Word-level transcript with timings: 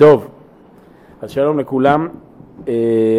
טוב, 0.00 0.28
אז 1.22 1.30
שלום 1.30 1.58
לכולם. 1.58 2.08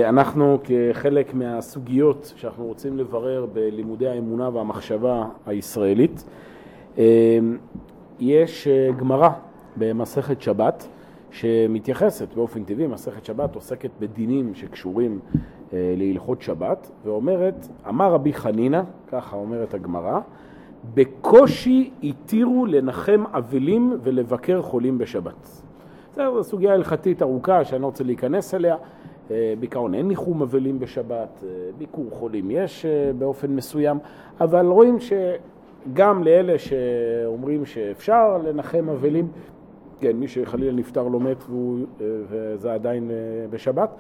אנחנו 0.10 0.58
כחלק 0.64 1.34
מהסוגיות 1.34 2.34
שאנחנו 2.36 2.66
רוצים 2.66 2.98
לברר 2.98 3.46
בלימודי 3.54 4.08
האמונה 4.08 4.50
והמחשבה 4.50 5.26
הישראלית, 5.46 6.30
יש 8.20 8.68
גמרא 8.98 9.30
במסכת 9.78 10.42
שבת 10.42 10.88
שמתייחסת 11.32 12.34
באופן 12.34 12.64
טבעי, 12.64 12.88
מסכת 12.88 13.26
שבת 13.26 13.56
עוסקת 13.56 13.92
בדינים 14.00 14.56
שקשורים 14.56 15.20
להלכות 15.74 16.42
שבת 16.42 16.92
ואומרת, 17.06 17.68
אמר 17.90 18.12
רבי 18.14 18.34
חנינא, 18.34 18.82
ככה 19.08 19.36
אומרת 19.36 19.74
הגמרא, 19.74 20.20
בקושי 20.94 21.90
התירו 22.04 22.66
לנחם 22.66 23.24
אבלים 23.34 23.98
ולבקר 24.04 24.62
חולים 24.62 24.98
בשבת. 24.98 25.62
זו 26.16 26.44
סוגיה 26.44 26.74
הלכתית 26.74 27.22
ארוכה 27.22 27.66
שאני 27.66 27.82
לא 27.82 27.86
רוצה 27.86 28.04
להיכנס 28.04 28.54
אליה. 28.54 28.76
בעיקרון 29.30 29.94
אין 29.94 30.08
ניחום 30.08 30.42
אבלים 30.42 30.80
בשבת, 30.80 31.44
ביקור 31.78 32.06
חולים 32.12 32.52
יש 32.52 32.86
באופן 33.18 33.56
מסוים, 33.56 33.98
אבל 34.42 34.66
רואים 34.68 34.98
שגם 35.00 36.24
לאלה 36.24 36.58
שאומרים 36.58 37.66
שאפשר 37.66 38.38
לנחם 38.38 38.90
אבלים, 38.90 39.28
כן, 40.00 40.16
מי 40.16 40.28
שחלילה 40.28 40.72
נפטר 40.72 41.08
לא 41.08 41.20
מת 41.20 41.44
וזה 42.00 42.74
עדיין 42.74 43.12
בשבת, 43.50 43.96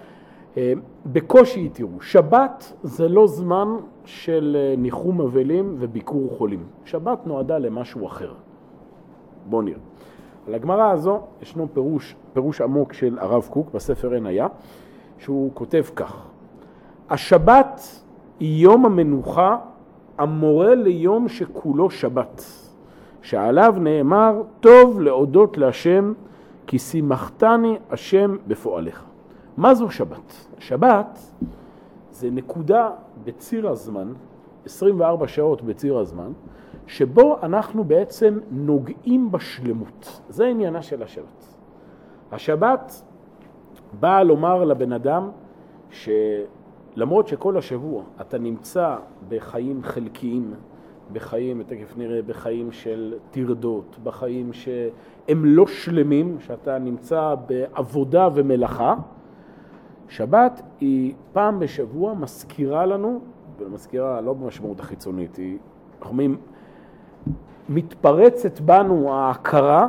בקושי 1.05 1.65
התירו. 1.65 2.01
שבת 2.01 2.73
זה 2.83 3.09
לא 3.09 3.27
זמן 3.27 3.67
של 4.05 4.57
ניחום 4.77 5.21
אבלים 5.21 5.75
וביקור 5.79 6.29
חולים. 6.37 6.63
שבת 6.85 7.27
נועדה 7.27 7.57
למשהו 7.57 8.07
אחר. 8.07 8.33
בואו 9.49 9.61
נראה. 9.61 9.79
על 10.47 10.55
הגמרא 10.55 10.91
הזו 10.91 11.19
ישנו 11.41 11.67
פירוש, 11.73 12.15
פירוש 12.33 12.61
עמוק 12.61 12.93
של 12.93 13.19
הרב 13.19 13.47
קוק 13.51 13.69
בספר 13.73 14.11
עין 14.11 14.25
היה, 14.25 14.47
שהוא 15.17 15.51
כותב 15.53 15.83
כך: 15.95 16.27
השבת 17.09 18.01
היא 18.39 18.63
יום 18.63 18.85
המנוחה 18.85 19.57
המורה 20.17 20.75
ליום 20.75 21.27
שכולו 21.27 21.89
שבת, 21.89 22.43
שעליו 23.21 23.75
נאמר 23.79 24.41
טוב 24.59 25.01
להודות 25.01 25.57
להשם 25.57 26.13
כי 26.67 26.79
שימחתני 26.79 27.77
השם 27.89 28.35
בפועליך. 28.47 29.03
מה 29.57 29.75
זו 29.75 29.89
שבת? 29.89 30.47
שבת 30.59 31.19
זה 32.11 32.31
נקודה 32.31 32.89
בציר 33.23 33.69
הזמן, 33.69 34.13
24 34.65 35.27
שעות 35.27 35.61
בציר 35.61 35.97
הזמן, 35.97 36.31
שבו 36.87 37.37
אנחנו 37.43 37.83
בעצם 37.83 38.39
נוגעים 38.51 39.31
בשלמות. 39.31 40.21
זה 40.29 40.45
עניינה 40.45 40.81
של 40.81 41.03
השבת. 41.03 41.55
השבת 42.31 43.01
באה 43.99 44.23
לומר 44.23 44.63
לבן 44.63 44.91
אדם 44.91 45.29
שלמרות 45.89 47.27
שכל 47.27 47.57
השבוע 47.57 48.03
אתה 48.21 48.37
נמצא 48.37 48.95
בחיים 49.29 49.83
חלקיים, 49.83 50.53
בחיים, 51.13 51.63
תכף 51.63 51.97
נראה, 51.97 52.21
בחיים 52.21 52.71
של 52.71 53.13
טרדות, 53.31 53.97
בחיים 54.03 54.53
שהם 54.53 55.45
לא 55.45 55.67
שלמים, 55.67 56.37
שאתה 56.39 56.79
נמצא 56.79 57.35
בעבודה 57.47 58.29
ומלאכה, 58.35 58.95
שבת 60.09 60.61
היא 60.79 61.13
פעם 61.33 61.59
בשבוע 61.59 62.13
מזכירה 62.13 62.85
לנו, 62.85 63.19
ומזכירה 63.57 64.21
לא 64.21 64.33
במשמעות 64.33 64.79
החיצונית, 64.79 65.35
היא, 65.35 65.57
אנחנו 65.97 66.11
אומרים, 66.11 66.37
מתפרצת 67.69 68.59
בנו 68.59 69.13
ההכרה 69.13 69.87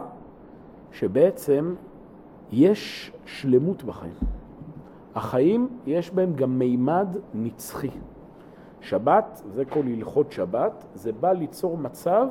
שבעצם 0.92 1.74
יש 2.52 3.12
שלמות 3.24 3.84
בחיים. 3.84 4.14
החיים 5.14 5.68
יש 5.86 6.10
בהם 6.10 6.34
גם 6.34 6.58
מימד 6.58 7.08
נצחי. 7.34 7.90
שבת, 8.80 9.42
זה 9.48 9.64
כל 9.64 9.82
הלכות 9.86 10.32
שבת, 10.32 10.84
זה 10.94 11.12
בא 11.12 11.32
ליצור 11.32 11.78
מצב 11.78 12.26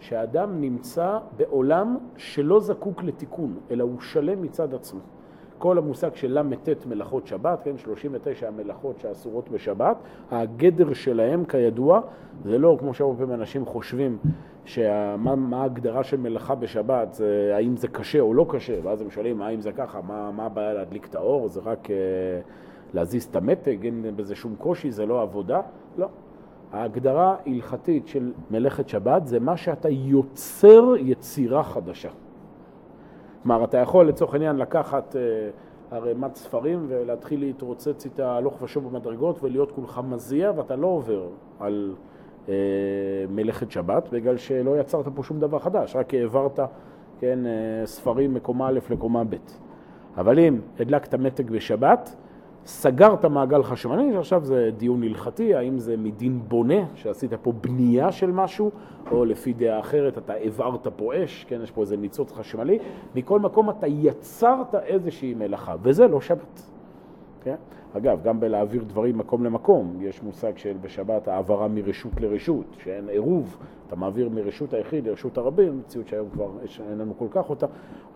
שהאדם 0.00 0.60
נמצא 0.60 1.18
בעולם 1.36 1.98
שלא 2.16 2.60
זקוק 2.60 3.02
לתיקון, 3.02 3.54
אלא 3.70 3.84
הוא 3.84 4.00
שלם 4.00 4.42
מצד 4.42 4.74
עצמו. 4.74 5.00
כל 5.64 5.78
המושג 5.78 6.14
של 6.14 6.38
ל"ט 6.38 6.86
מלאכות 6.86 7.26
שבת, 7.26 7.62
כן, 7.62 7.78
39 7.78 8.48
המלאכות 8.48 8.98
שאסורות 9.00 9.48
בשבת, 9.48 9.96
הגדר 10.30 10.92
שלהם 10.92 11.44
כידוע, 11.44 12.00
זה 12.44 12.58
לא 12.58 12.76
כמו 12.80 12.94
שהרבה 12.94 13.18
פעמים 13.18 13.34
אנשים 13.40 13.66
חושבים 13.66 14.18
שמה 14.64 15.62
ההגדרה 15.62 16.04
של 16.04 16.16
מלאכה 16.16 16.54
בשבת, 16.54 17.14
זה, 17.14 17.52
האם 17.54 17.76
זה 17.76 17.88
קשה 17.88 18.20
או 18.20 18.34
לא 18.34 18.46
קשה, 18.48 18.74
ואז 18.82 19.00
הם 19.02 19.10
שואלים 19.10 19.42
האם 19.42 19.60
זה 19.60 19.72
ככה, 19.72 20.00
מה, 20.00 20.30
מה 20.30 20.46
הבעיה 20.46 20.72
להדליק 20.72 21.06
את 21.06 21.14
האור, 21.14 21.48
זה 21.48 21.60
רק 21.64 21.90
אה, 21.90 21.96
להזיז 22.94 23.24
את 23.24 23.36
המתג, 23.36 23.84
אין 23.84 24.16
בזה 24.16 24.34
שום 24.34 24.54
קושי, 24.58 24.90
זה 24.90 25.06
לא 25.06 25.22
עבודה, 25.22 25.60
לא. 25.98 26.08
ההגדרה 26.72 27.36
הלכתית 27.46 28.08
של 28.08 28.32
מלאכת 28.50 28.88
שבת 28.88 29.26
זה 29.26 29.40
מה 29.40 29.56
שאתה 29.56 29.88
יוצר 29.88 30.92
יצירה 30.98 31.62
חדשה. 31.62 32.10
כלומר, 33.44 33.64
אתה 33.64 33.78
יכול 33.78 34.08
לצורך 34.08 34.34
העניין 34.34 34.56
לקחת 34.56 35.16
ערימת 35.90 36.36
ספרים 36.36 36.86
ולהתחיל 36.88 37.40
להתרוצץ 37.40 38.04
איתה 38.04 38.36
הלוך 38.36 38.62
ושוב 38.62 38.88
במדרגות 38.88 39.42
ולהיות 39.42 39.72
כולך 39.72 40.00
מזיע 40.08 40.52
ואתה 40.56 40.76
לא 40.76 40.86
עובר 40.86 41.28
על 41.60 41.94
אה, 42.48 42.54
מלאכת 43.28 43.70
שבת 43.70 44.08
בגלל 44.12 44.36
שלא 44.36 44.80
יצרת 44.80 45.08
פה 45.14 45.22
שום 45.22 45.40
דבר 45.40 45.58
חדש, 45.58 45.96
רק 45.96 46.14
העברת 46.14 46.58
כן, 47.20 47.38
ספרים 47.84 48.34
מקומה 48.34 48.68
א' 48.68 48.78
לקומה 48.90 49.24
ב'. 49.24 49.36
אבל 50.16 50.38
אם 50.38 50.58
הדלקת 50.80 51.14
מתג 51.14 51.50
בשבת, 51.50 52.16
סגרת 52.66 53.24
מעגל 53.24 53.62
חשמלי, 53.62 54.12
שעכשיו 54.12 54.44
זה 54.44 54.70
דיון 54.76 55.02
הלכתי, 55.02 55.54
האם 55.54 55.78
זה 55.78 55.96
מדין 55.96 56.40
בונה, 56.48 56.84
שעשית 56.94 57.32
פה 57.42 57.52
בנייה 57.52 58.12
של 58.12 58.30
משהו, 58.30 58.70
או 59.10 59.24
לפי 59.24 59.52
דעה 59.52 59.80
אחרת 59.80 60.18
אתה 60.18 60.32
העברת 60.32 60.86
פה 60.96 61.24
אש, 61.24 61.44
כן, 61.48 61.60
יש 61.62 61.70
פה 61.70 61.80
איזה 61.80 61.96
ניצוץ 61.96 62.32
חשמלי, 62.32 62.78
מכל 63.14 63.40
מקום 63.40 63.70
אתה 63.70 63.86
יצרת 63.86 64.74
איזושהי 64.74 65.34
מלאכה, 65.34 65.74
וזה 65.82 66.08
לא 66.08 66.20
שבת. 66.20 66.73
כן? 67.44 67.54
אגב, 67.96 68.22
גם 68.22 68.40
בלהעביר 68.40 68.84
דברים 68.84 69.18
מקום 69.18 69.44
למקום, 69.44 69.96
יש 70.00 70.22
מושג 70.22 70.56
של 70.56 70.76
בשבת 70.80 71.28
העברה 71.28 71.68
מרשות 71.68 72.20
לרשות, 72.20 72.64
שאין 72.78 73.08
עירוב, 73.08 73.56
אתה 73.86 73.96
מעביר 73.96 74.28
מרשות 74.28 74.74
היחיד 74.74 75.08
לרשות 75.08 75.38
הרבים, 75.38 75.78
מציאות 75.78 76.08
שהיום 76.08 76.28
כבר 76.32 76.48
אין 76.90 76.98
לנו 76.98 77.18
כל 77.18 77.26
כך 77.30 77.50
אותה, 77.50 77.66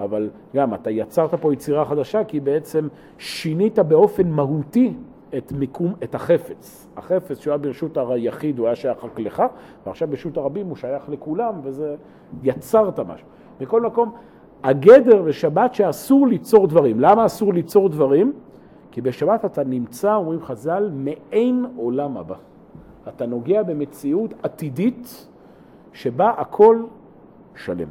אבל 0.01 0.31
גם 0.55 0.75
אתה 0.75 0.91
יצרת 0.91 1.35
פה 1.35 1.53
יצירה 1.53 1.85
חדשה, 1.85 2.25
כי 2.25 2.41
בעצם 2.41 2.89
שינית 3.19 3.79
באופן 3.79 4.29
מהותי 4.29 4.95
את 5.37 5.53
מיקום, 5.53 5.95
את 6.03 6.15
החפץ. 6.15 6.89
החפץ 6.97 7.39
שהוא 7.39 7.51
היה 7.53 7.59
ברשות 7.59 7.99
היחיד 8.11 8.59
הוא 8.59 8.67
היה 8.67 8.77
שייך 8.77 9.05
רק 9.05 9.21
לך, 9.21 9.43
ועכשיו 9.87 10.09
ברשות 10.09 10.37
הרבים 10.37 10.67
הוא 10.67 10.77
שייך 10.77 11.09
לכולם, 11.09 11.55
וזה 11.63 11.97
יצרת 12.43 13.01
משהו. 13.01 13.27
מכל 13.61 13.83
מקום, 13.83 14.13
הגדר 14.63 15.23
בשבת 15.23 15.75
שאסור 15.75 16.27
ליצור 16.27 16.67
דברים. 16.67 17.01
למה 17.01 17.27
אסור 17.27 17.55
ליצור 17.55 17.89
דברים? 17.89 18.33
כי 18.91 19.01
בשבת 19.01 19.45
אתה 19.45 19.65
נמצא, 19.65 20.15
אומרים 20.15 20.43
חז"ל, 20.43 20.91
מעין 20.93 21.67
עולם 21.77 22.17
הבא. 22.17 22.37
אתה 23.09 23.27
נוגע 23.27 23.63
במציאות 23.63 24.35
עתידית 24.43 25.29
שבה 25.93 26.31
הכל 26.31 26.85
שלם. 27.57 27.89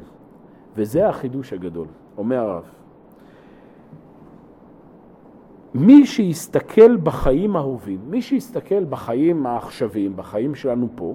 וזה 0.76 1.08
החידוש 1.08 1.52
הגדול, 1.52 1.86
אומר 2.18 2.36
הרב. 2.36 2.64
מי 5.74 6.06
שיסתכל 6.06 6.96
בחיים 6.96 7.56
ההווים, 7.56 8.00
מי 8.06 8.22
שיסתכל 8.22 8.84
בחיים 8.84 9.46
העכשוויים, 9.46 10.16
בחיים 10.16 10.54
שלנו 10.54 10.88
פה, 10.94 11.14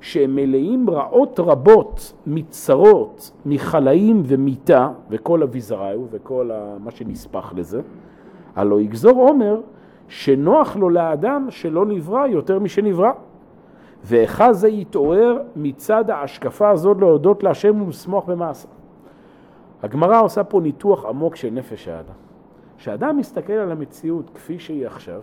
שהם 0.00 0.36
מלאים 0.36 0.90
רעות 0.90 1.40
רבות 1.40 2.12
מצרות, 2.26 3.32
מחלאים 3.46 4.22
ומיתה, 4.26 4.88
וכל 5.10 5.42
אביזריו 5.42 6.00
וכל 6.10 6.50
מה 6.80 6.90
שנספח 6.90 7.52
לזה, 7.56 7.80
הלא 8.58 8.80
יגזור 8.80 9.28
עומר 9.28 9.60
שנוח 10.08 10.76
לו 10.76 10.90
לאדם 10.90 11.46
שלא 11.50 11.86
נברא 11.86 12.26
יותר 12.26 12.58
משנברא. 12.58 13.10
ואחד 14.04 14.52
זה 14.52 14.68
יתעורר 14.68 15.38
מצד 15.56 16.10
ההשקפה 16.10 16.70
הזאת 16.70 16.96
להודות 17.00 17.42
להשם 17.42 17.82
ולשמוח 17.82 18.24
במעשה. 18.24 18.68
הגמרא 19.82 20.20
עושה 20.20 20.44
פה 20.44 20.60
ניתוח 20.60 21.04
עמוק 21.04 21.36
של 21.36 21.50
נפש 21.50 21.88
האדם. 21.88 22.14
כשאדם 22.78 23.16
מסתכל 23.16 23.52
על 23.52 23.72
המציאות 23.72 24.30
כפי 24.34 24.58
שהיא 24.58 24.86
עכשיו, 24.86 25.20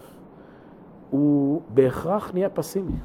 הוא 1.09 1.61
בהכרח 1.69 2.31
נהיה 2.33 2.49
פסימי. 2.49 2.97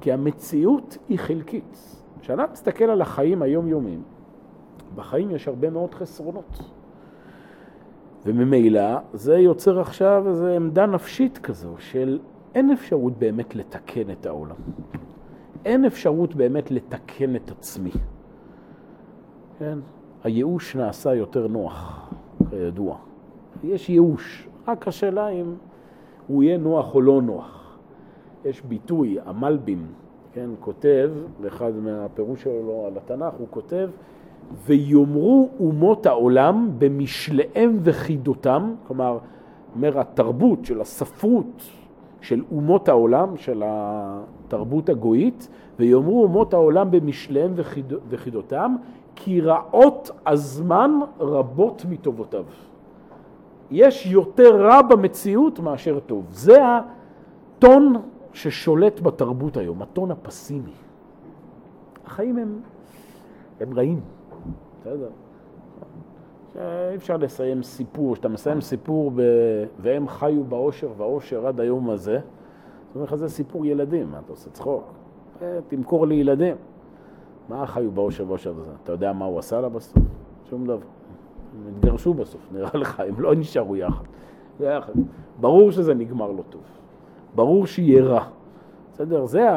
כי 0.00 0.12
המציאות 0.12 0.98
היא 1.08 1.18
חלקית. 1.18 1.96
כשאדם 2.20 2.46
מסתכל 2.52 2.84
על 2.84 3.00
החיים 3.02 3.42
היומיומיים, 3.42 4.02
בחיים 4.94 5.30
יש 5.30 5.48
הרבה 5.48 5.70
מאוד 5.70 5.94
חסרונות. 5.94 6.75
וממילא 8.26 8.98
זה 9.12 9.38
יוצר 9.38 9.80
עכשיו 9.80 10.24
איזו 10.28 10.46
עמדה 10.46 10.86
נפשית 10.86 11.38
כזו 11.38 11.74
של 11.78 12.18
אין 12.54 12.70
אפשרות 12.70 13.18
באמת 13.18 13.56
לתקן 13.56 14.10
את 14.10 14.26
העולם. 14.26 14.56
אין 15.64 15.84
אפשרות 15.84 16.34
באמת 16.34 16.70
לתקן 16.70 17.36
את 17.36 17.50
עצמי. 17.50 17.90
כן? 19.58 19.78
הייאוש 20.24 20.76
נעשה 20.76 21.14
יותר 21.14 21.46
נוח. 21.46 22.10
כידוע. 22.50 22.96
יש 23.64 23.90
ייאוש, 23.90 24.48
רק 24.68 24.88
השאלה 24.88 25.28
אם 25.28 25.54
הוא 26.26 26.42
יהיה 26.42 26.58
נוח 26.58 26.94
או 26.94 27.00
לא 27.00 27.22
נוח. 27.22 27.78
יש 28.44 28.62
ביטוי, 28.62 29.18
המלבין, 29.24 29.86
כן, 30.32 30.50
כותב, 30.60 31.10
באחד 31.40 31.72
מהפירוש 31.76 32.42
שלו 32.42 32.84
על 32.86 32.96
התנ"ך, 32.96 33.34
הוא 33.38 33.46
כותב, 33.50 33.90
ויאמרו 34.66 35.50
אומות 35.60 36.06
העולם 36.06 36.70
במשליהם 36.78 37.78
וחידותם, 37.82 38.74
כלומר, 38.86 39.18
אומר 39.74 40.00
התרבות 40.00 40.64
של 40.64 40.80
הספרות 40.80 41.62
של 42.20 42.42
אומות 42.52 42.88
העולם, 42.88 43.36
של 43.36 43.62
התרבות 43.66 44.88
הגויית, 44.88 45.48
ויאמרו 45.78 46.22
אומות 46.22 46.54
העולם 46.54 46.90
במשליהם 46.90 47.52
וחיד... 47.56 47.92
וחידותם, 48.08 48.76
כי 49.16 49.40
רעות 49.40 50.10
הזמן 50.26 50.90
רבות 51.20 51.84
מטובותיו. 51.88 52.44
יש 53.70 54.06
יותר 54.06 54.62
רע 54.62 54.82
במציאות 54.82 55.58
מאשר 55.58 56.00
טוב. 56.00 56.24
זה 56.30 56.58
הטון 56.66 57.94
ששולט 58.32 59.00
בתרבות 59.00 59.56
היום, 59.56 59.82
הטון 59.82 60.10
הפסימי. 60.10 60.72
החיים 62.06 62.38
הם, 62.38 62.60
הם 63.60 63.74
רעים, 63.74 64.00
בסדר? 64.86 65.08
אי 66.90 66.96
אפשר 66.96 67.16
לסיים 67.16 67.62
סיפור, 67.62 68.14
כשאתה 68.14 68.28
מסיים 68.28 68.60
סיפור 68.60 69.10
ב... 69.14 69.20
והם 69.78 70.08
חיו 70.08 70.44
באושר 70.44 70.88
ואושר 70.96 71.46
עד 71.46 71.60
היום 71.60 71.90
הזה, 71.90 72.18
זאת 72.86 72.94
אומרת 72.96 73.08
לך 73.08 73.14
זה 73.14 73.28
סיפור 73.28 73.66
ילדים, 73.66 74.10
מה 74.10 74.18
אתה 74.18 74.32
עושה 74.32 74.50
צחוק? 74.50 74.84
אה, 75.42 75.58
תמכור 75.68 76.06
לילדים. 76.06 76.56
מה 77.48 77.66
חיו 77.66 77.90
באושר 77.90 78.24
ואושר 78.28 78.54
הזה? 78.58 78.70
אתה 78.82 78.92
יודע 78.92 79.12
מה 79.12 79.24
הוא 79.24 79.38
עשה 79.38 79.60
לה 79.60 79.68
בסוף? 79.68 80.02
שום 80.50 80.64
דבר. 80.64 80.74
הם 80.74 81.72
התגרשו 81.76 82.14
בסוף, 82.14 82.48
נראה 82.52 82.70
לך, 82.74 83.00
הם 83.00 83.20
לא 83.20 83.34
נשארו 83.34 83.76
יחד. 83.76 84.04
יחד. 84.60 84.92
ברור 85.40 85.70
שזה 85.70 85.94
נגמר 85.94 86.32
לא 86.32 86.42
טוב. 86.50 86.62
ברור 87.34 87.66
שיהיה 87.66 88.04
רע. 88.04 88.24
בסדר? 88.92 89.26
זה. 89.26 89.48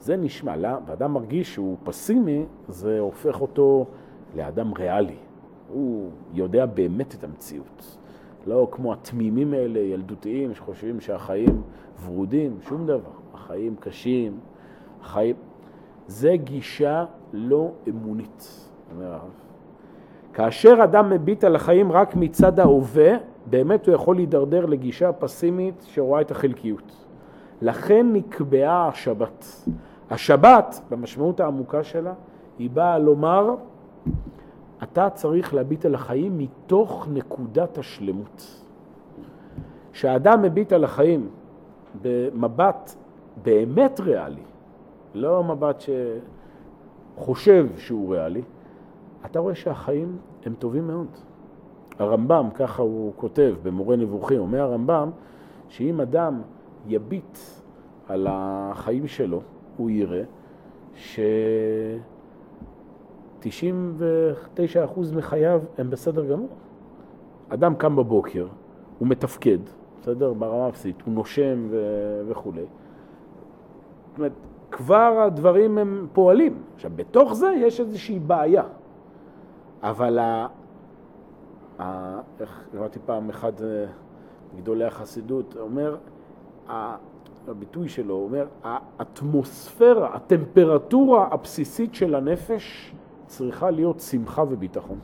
זה 0.00 0.16
נשמע? 0.16 0.54
ואדם 0.86 1.12
מרגיש 1.12 1.54
שהוא 1.54 1.76
פסימי, 1.84 2.44
זה 2.68 2.98
הופך 2.98 3.40
אותו 3.40 3.86
לאדם 4.36 4.72
ריאלי. 4.74 5.16
הוא 5.68 6.10
יודע 6.32 6.66
באמת 6.66 7.14
את 7.14 7.24
המציאות. 7.24 7.98
לא 8.46 8.68
כמו 8.70 8.92
התמימים 8.92 9.52
האלה, 9.52 9.78
ילדותיים, 9.78 10.54
שחושבים 10.54 11.00
שהחיים 11.00 11.62
ורודים, 12.04 12.58
שום 12.68 12.86
דבר. 12.86 13.10
החיים 13.34 13.76
קשים, 13.80 14.38
החיים... 15.00 15.36
זה 16.06 16.36
גישה 16.36 17.04
לא 17.32 17.70
אמונית, 17.88 18.68
אומר 18.94 19.12
הרב. 19.12 19.30
כאשר 20.32 20.74
אדם 20.84 21.10
מביט 21.10 21.44
על 21.44 21.56
החיים 21.56 21.92
רק 21.92 22.16
מצד 22.16 22.60
ההווה, 22.60 23.12
באמת 23.46 23.86
הוא 23.86 23.94
יכול 23.94 24.16
להידרדר 24.16 24.66
לגישה 24.66 25.12
פסימית 25.12 25.82
שרואה 25.86 26.20
את 26.20 26.30
החלקיות. 26.30 27.06
לכן 27.62 28.06
נקבעה 28.12 28.88
השבת. 28.88 29.44
השבת, 30.10 30.80
במשמעות 30.90 31.40
העמוקה 31.40 31.84
שלה, 31.84 32.12
היא 32.58 32.70
באה 32.70 32.98
לומר, 32.98 33.54
אתה 34.82 35.10
צריך 35.10 35.54
להביט 35.54 35.84
על 35.84 35.94
החיים 35.94 36.38
מתוך 36.38 37.08
נקודת 37.12 37.78
השלמות. 37.78 38.64
כשאדם 39.92 40.42
מביט 40.42 40.72
על 40.72 40.84
החיים 40.84 41.28
במבט 42.02 42.94
באמת 43.42 44.00
ריאלי, 44.00 44.42
לא 45.14 45.44
מבט 45.44 45.82
שחושב 47.16 47.66
שהוא 47.76 48.14
ריאלי, 48.14 48.42
אתה 49.26 49.38
רואה 49.38 49.54
שהחיים 49.54 50.18
הם 50.46 50.54
טובים 50.58 50.86
מאוד. 50.86 51.06
הרמב"ם, 51.98 52.48
ככה 52.54 52.82
הוא 52.82 53.12
כותב 53.16 53.54
במורה 53.62 53.96
נבוכים, 53.96 54.40
אומר 54.40 54.60
הרמב"ם 54.60 55.10
שאם 55.68 56.00
אדם 56.00 56.42
יביט 56.86 57.38
על 58.08 58.26
החיים 58.30 59.06
שלו, 59.06 59.40
הוא 59.76 59.90
יראה 59.90 60.22
ש... 60.96 61.20
99% 63.42 63.46
מחייו 65.16 65.62
הם 65.78 65.90
בסדר 65.90 66.24
גמור. 66.24 66.48
אדם 67.48 67.74
קם 67.74 67.96
בבוקר, 67.96 68.46
הוא 68.98 69.08
מתפקד, 69.08 69.58
בסדר? 70.00 70.32
ברמה 70.32 70.66
הבסיסית, 70.66 71.02
הוא 71.04 71.14
נושם 71.14 71.66
ו... 71.70 71.76
וכו'. 72.28 72.52
זאת 72.52 74.18
אומרת, 74.18 74.32
כבר 74.70 75.22
הדברים 75.26 75.78
הם 75.78 76.06
פועלים. 76.12 76.62
עכשיו, 76.74 76.90
בתוך 76.96 77.34
זה 77.34 77.52
יש 77.56 77.80
איזושהי 77.80 78.18
בעיה. 78.18 78.64
אבל 79.82 80.18
ה... 80.18 80.46
ה... 81.80 82.18
איך 82.40 82.64
אמרתי 82.76 82.98
פעם 83.06 83.30
אחד 83.30 83.52
אה, 83.62 83.86
גדולי 84.56 84.84
החסידות, 84.84 85.56
אומר, 85.60 85.96
הביטוי 87.48 87.88
שלו 87.88 88.14
אומר, 88.14 88.46
האטמוספירה, 88.62 90.14
הטמפרטורה 90.14 91.28
הבסיסית 91.30 91.94
של 91.94 92.14
הנפש 92.14 92.94
צריכה 93.30 93.70
להיות 93.70 94.00
שמחה 94.00 94.42
וביטחון. 94.48 94.98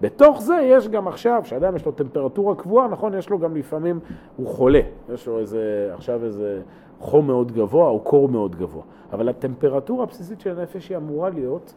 בתוך 0.00 0.40
זה 0.40 0.54
יש 0.62 0.88
גם 0.88 1.08
עכשיו, 1.08 1.40
כשאדם 1.44 1.76
יש 1.76 1.86
לו 1.86 1.92
טמפרטורה 1.92 2.54
קבועה, 2.54 2.88
נכון, 2.88 3.14
יש 3.14 3.30
לו 3.30 3.38
גם 3.38 3.56
לפעמים, 3.56 4.00
הוא 4.36 4.46
חולה, 4.46 4.80
יש 5.14 5.26
לו 5.26 5.38
איזה, 5.38 5.90
עכשיו 5.94 6.24
איזה 6.24 6.62
חום 7.00 7.26
מאוד 7.26 7.52
גבוה 7.52 7.88
או 7.88 8.00
קור 8.00 8.28
מאוד 8.28 8.56
גבוה. 8.56 8.82
אבל 9.12 9.28
הטמפרטורה 9.28 10.02
הבסיסית 10.02 10.40
של 10.40 10.58
הנפש 10.58 10.88
היא 10.88 10.96
אמורה 10.96 11.30
להיות 11.30 11.74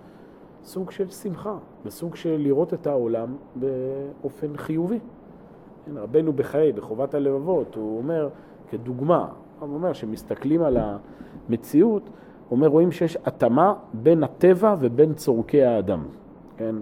סוג 0.64 0.92
של 0.92 1.08
שמחה, 1.08 1.58
בסוג 1.86 2.16
של 2.16 2.36
לראות 2.38 2.74
את 2.74 2.88
העולם 2.88 3.36
באופן 3.56 4.58
חיובי. 4.58 5.00
רבנו 5.96 6.34
בחיי, 6.34 6.72
בחובת 6.72 7.14
הלבבות, 7.14 7.76
הוא 7.76 7.98
אומר, 7.98 8.30
כדוגמה, 8.70 9.28
הוא 9.60 9.74
אומר 9.74 9.94
שמסתכלים 9.94 10.62
על 10.62 10.78
המציאות, 10.78 12.10
אומר, 12.52 12.68
רואים 12.68 12.92
שיש 12.92 13.18
התאמה 13.26 13.74
בין 13.94 14.24
הטבע 14.24 14.76
ובין 14.80 15.14
צורכי 15.14 15.64
האדם. 15.64 16.04
כן? 16.58 16.76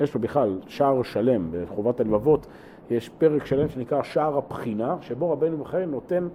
יש 0.00 0.14
לו 0.14 0.20
בכלל 0.20 0.58
שער 0.66 1.02
שלם 1.02 1.48
בחובת 1.52 2.00
הלבבות, 2.00 2.46
יש 2.90 3.08
פרק 3.08 3.46
שלם 3.46 3.68
שנקרא 3.68 4.02
שער 4.02 4.38
הבחינה, 4.38 4.96
שבו 5.00 5.30
רבנו 5.30 5.56
בחיי 5.58 5.86
נותן 5.86 6.28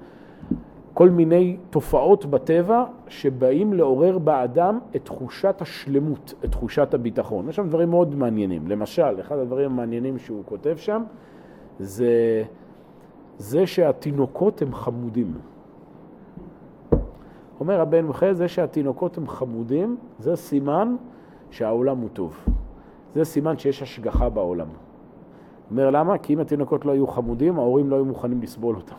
כל 0.93 1.09
מיני 1.09 1.57
תופעות 1.69 2.25
בטבע 2.25 2.83
שבאים 3.07 3.73
לעורר 3.73 4.17
באדם 4.17 4.79
את 4.95 5.05
תחושת 5.05 5.55
השלמות, 5.61 6.33
את 6.45 6.51
תחושת 6.51 6.93
הביטחון. 6.93 7.49
יש 7.49 7.55
שם 7.55 7.67
דברים 7.67 7.89
מאוד 7.89 8.15
מעניינים. 8.15 8.67
למשל, 8.67 9.19
אחד 9.19 9.37
הדברים 9.37 9.71
המעניינים 9.71 10.17
שהוא 10.17 10.43
כותב 10.45 10.75
שם 10.77 11.03
זה 11.79 12.43
זה 13.37 13.67
שהתינוקות 13.67 14.61
הם 14.61 14.73
חמודים. 14.73 15.33
אומר 17.59 17.81
הבן 17.81 18.05
מחה, 18.05 18.33
זה 18.33 18.47
שהתינוקות 18.47 19.17
הם 19.17 19.27
חמודים, 19.27 19.97
זה 20.19 20.35
סימן 20.35 20.95
שהעולם 21.51 21.97
הוא 21.97 22.09
טוב. 22.13 22.45
זה 23.15 23.25
סימן 23.25 23.57
שיש 23.57 23.81
השגחה 23.81 24.29
בעולם. 24.29 24.67
אומר 25.71 25.89
למה? 25.89 26.17
כי 26.17 26.33
אם 26.33 26.39
התינוקות 26.39 26.85
לא 26.85 26.91
היו 26.91 27.07
חמודים, 27.07 27.59
ההורים 27.59 27.89
לא 27.89 27.95
היו 27.95 28.05
מוכנים 28.05 28.41
לסבול 28.41 28.75
אותם. 28.75 28.95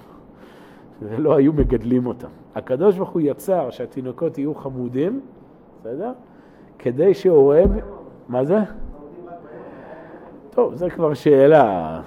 ולא 1.02 1.37
היו 1.37 1.52
מגדלים 1.52 2.07
אותם. 2.07 2.29
הקדוש 2.55 2.97
ברוך 2.97 3.11
הוא 3.11 3.21
יצר 3.25 3.71
שהתינוקות 3.71 4.38
יהיו 4.38 4.55
חמודים, 4.55 5.21
בסדר? 5.81 6.12
כדי 6.79 7.14
שהוריהם... 7.14 7.71
מה 8.29 8.45
זה? 8.45 8.59
טוב, 10.50 10.75
זו 10.75 10.87
כבר 10.90 11.14
שאלה, 11.14 12.00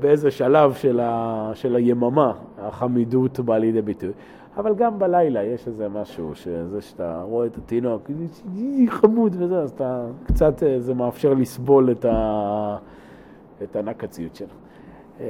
באיזה 0.00 0.30
שלב 0.30 0.74
של, 0.74 1.00
ה... 1.00 1.50
של 1.54 1.76
היממה 1.76 2.32
החמידות 2.58 3.40
באה 3.40 3.58
לידי 3.58 3.82
ביטוי. 3.82 4.10
אבל 4.56 4.74
גם 4.74 4.98
בלילה 4.98 5.44
יש 5.44 5.66
איזה 5.66 5.88
משהו, 5.88 6.34
שזה 6.34 6.80
שאתה 6.80 7.22
רואה 7.22 7.46
את 7.46 7.56
התינוק, 7.56 8.10
חמוד 8.88 9.36
וזה, 9.38 9.58
אז 9.58 9.70
אתה 9.70 10.06
קצת, 10.26 10.62
אה, 10.62 10.80
זה 10.80 10.94
מאפשר 10.94 11.34
לסבול 11.34 11.90
את, 11.90 12.04
ה... 12.04 12.76
את 13.62 13.76
הנקציות 13.76 14.34
שלו. 14.34 14.48
אה, 15.20 15.26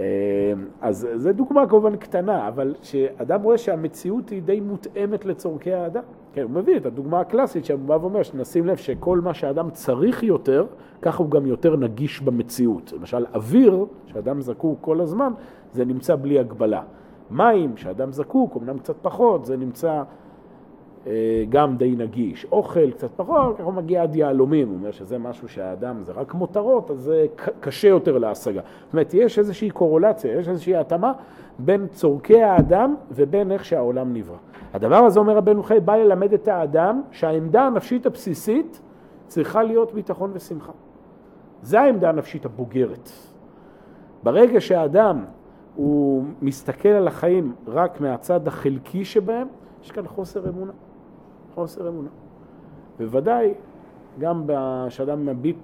אז 0.81 1.09
זו 1.17 1.33
דוגמה 1.33 1.67
כמובן 1.67 1.97
קטנה, 1.97 2.49
אבל 2.49 2.75
שאדם 2.83 3.43
רואה 3.43 3.59
שהמציאות 3.59 4.29
היא 4.29 4.43
די 4.43 4.61
מותאמת 4.61 5.25
לצורכי 5.25 5.73
האדם. 5.73 6.03
כן, 6.39 6.43
הוא 6.43 6.51
מביא 6.51 6.77
את 6.77 6.87
הדוגמה 6.87 7.21
הקלאסית 7.21 7.65
שהוא 7.65 7.81
בא 7.81 7.93
ואומר, 7.93 8.23
שנשים 8.23 8.67
לב 8.67 8.77
שכל 8.77 9.21
מה 9.21 9.35
שאדם 9.35 9.71
צריך 9.71 10.23
יותר, 10.23 10.67
ככה 11.03 11.23
הוא 11.23 11.31
גם 11.31 11.47
יותר 11.47 11.77
נגיש 11.77 12.21
במציאות. 12.21 12.93
למשל, 12.93 13.27
אוויר, 13.35 13.85
שאדם 14.07 14.41
זקוק 14.41 14.79
כל 14.81 15.01
הזמן, 15.01 15.33
זה 15.73 15.85
נמצא 15.85 16.17
בלי 16.17 16.39
הגבלה. 16.39 16.83
מים, 17.31 17.77
שאדם 17.77 18.13
זקוק, 18.13 18.57
אמנם 18.57 18.79
קצת 18.79 18.95
פחות, 19.03 19.45
זה 19.45 19.57
נמצא 19.57 20.03
אה, 21.07 21.45
גם 21.49 21.77
די 21.77 21.95
נגיש. 21.99 22.47
אוכל 22.53 22.91
קצת 22.91 23.11
פחות, 23.17 23.57
ככה 23.57 23.65
הוא 23.65 23.75
מגיע 23.75 24.03
עד 24.03 24.17
יהלומים, 24.17 24.69
הוא 24.69 24.77
אומר 24.77 24.91
שזה 24.91 25.19
משהו 25.19 25.49
שהאדם, 25.49 26.03
זה 26.03 26.13
רק 26.13 26.35
מותרות, 26.35 26.91
אז 26.91 26.99
זה 26.99 27.27
קשה 27.61 27.89
יותר 27.89 28.19
להשגה. 28.19 28.61
זאת 28.85 28.93
אומרת, 28.93 29.15
יש 29.15 29.39
איזושהי 29.39 29.71
קורולציה, 29.71 30.39
יש 30.39 30.49
איזושהי 30.49 30.77
התאמה 30.77 31.13
בין 31.59 31.87
צורכי 31.87 32.43
האדם 32.43 32.95
ובין 33.11 33.53
איך 33.53 33.65
שהעולם 33.65 34.15
נברא. 34.15 34.37
הדבר 34.75 34.97
הזה, 34.97 35.21
אומר 35.21 35.37
רבנו 35.37 35.63
חי, 35.63 35.81
בא 35.81 35.97
ללמד 35.97 36.33
את 36.33 36.49
האדם 36.49 37.03
שהעמדה 37.11 37.63
הנפשית 37.63 38.07
הבסיסית 38.07 38.81
צריכה 39.27 39.63
להיות 39.63 39.95
ביטחון 39.95 40.31
ושמחה. 40.35 40.73
זה 41.63 41.81
העמדה 41.81 42.09
הנפשית 42.09 42.45
הבוגרת. 42.45 43.11
ברגע 44.23 44.61
שהאדם 44.61 45.25
הוא 45.75 46.25
מסתכל 46.43 46.89
על 46.89 47.09
החיים 47.09 47.55
רק 47.67 48.01
מהצד 48.01 48.49
החלקי 48.49 49.05
שבהם, 49.05 49.49
יש 49.83 49.91
כאן 49.91 50.07
חוסר 50.07 50.49
אמונה. 50.49 50.73
חוסר 51.55 51.89
אמונה. 51.89 52.09
בוודאי, 52.99 53.55
גם 54.19 54.45
כשאדם 54.89 55.27
מביט, 55.27 55.57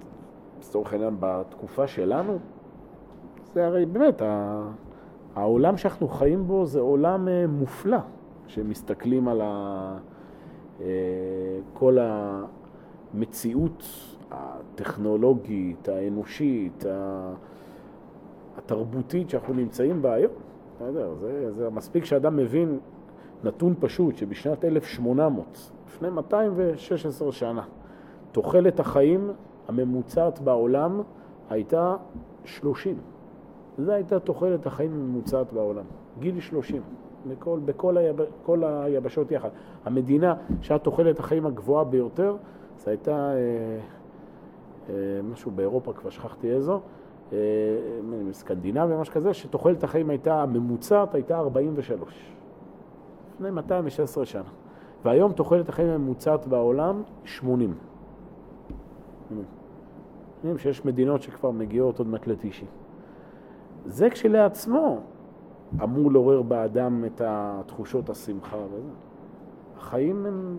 לצורך 0.59 0.93
העניין, 0.93 1.15
בתקופה 1.19 1.87
שלנו, 1.87 2.37
זה 3.53 3.65
הרי 3.65 3.85
באמת, 3.85 4.21
העולם 5.35 5.77
שאנחנו 5.77 6.07
חיים 6.07 6.47
בו 6.47 6.65
זה 6.65 6.79
עולם 6.79 7.27
אה, 7.27 7.45
מופלא, 7.47 7.97
שמסתכלים 8.47 9.27
על 9.27 9.41
ה... 9.41 9.97
אה, 10.81 10.85
כל 11.73 11.97
המציאות 13.13 13.83
הטכנולוגית, 14.31 15.89
האנושית, 15.89 16.85
התרבותית 18.57 19.29
שאנחנו 19.29 19.53
נמצאים 19.53 20.01
בה 20.01 20.13
היום. 20.13 20.31
זה, 21.19 21.51
זה 21.51 21.69
מספיק 21.69 22.05
שאדם 22.05 22.35
מבין 22.35 22.79
נתון 23.43 23.75
פשוט 23.79 24.15
שבשנת 24.15 24.65
1800, 24.65 25.71
לפני 25.87 26.09
216 26.09 27.31
שנה, 27.31 27.63
תוחלת 28.31 28.79
החיים 28.79 29.31
הממוצעת 29.67 30.39
בעולם 30.39 31.01
הייתה 31.49 31.95
30. 32.45 32.97
זו 33.77 33.91
הייתה 33.91 34.19
תוחלת 34.19 34.65
החיים 34.65 34.93
הממוצעת 34.93 35.53
בעולם, 35.53 35.85
גיל 36.19 36.39
30, 36.39 36.81
בכל, 37.29 37.59
בכל 37.65 37.97
היב, 37.97 38.19
כל 38.43 38.63
היבשות 38.63 39.31
יחד. 39.31 39.49
המדינה 39.85 40.33
שהיה 40.61 40.79
תוחלת 40.79 41.19
החיים 41.19 41.45
הגבוהה 41.45 41.83
ביותר, 41.83 42.35
זו 42.77 42.89
הייתה 42.89 43.11
אה, 43.11 43.35
אה, 44.89 45.21
משהו 45.31 45.51
באירופה, 45.51 45.93
כבר 45.93 46.09
שכחתי 46.09 46.51
איזו, 46.51 46.79
אה, 47.33 47.37
סקנדינביה, 48.31 48.97
משהו 48.97 49.13
כזה, 49.13 49.33
שתוחלת 49.33 49.83
החיים 49.83 50.09
הייתה, 50.09 50.41
הממוצעת 50.41 51.15
הייתה 51.15 51.37
43. 51.37 52.35
לפני 53.35 53.51
216 53.51 54.25
שנה. 54.25 54.49
והיום 55.05 55.33
תוחלת 55.33 55.69
החיים 55.69 55.89
הממוצעת 55.89 56.47
בעולם 56.47 57.03
80. 57.25 57.73
יודעים 60.37 60.57
שיש 60.57 60.85
מדינות 60.85 61.21
שכבר 61.21 61.51
מגיעות 61.51 61.99
עוד 61.99 62.07
מעט 62.07 62.27
ל-90. 62.27 62.65
זה 63.85 64.09
כשלעצמו 64.09 64.99
אמור 65.83 66.11
לעורר 66.11 66.41
באדם 66.41 67.05
את 67.05 67.21
התחושות 67.25 68.09
השמחה 68.09 68.57
וזה. 68.57 68.89
החיים 69.77 70.25
הם, 70.25 70.57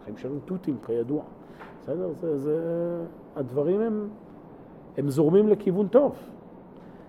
החיים 0.00 0.16
שלנו 0.16 0.38
תותים 0.44 0.76
כידוע. 0.86 1.22
בסדר? 1.82 2.10
זה, 2.20 2.38
זה, 2.38 2.56
הדברים 3.36 3.80
הם, 3.80 4.08
הם 4.98 5.10
זורמים 5.10 5.48
לכיוון 5.48 5.88
טוב. 5.88 6.16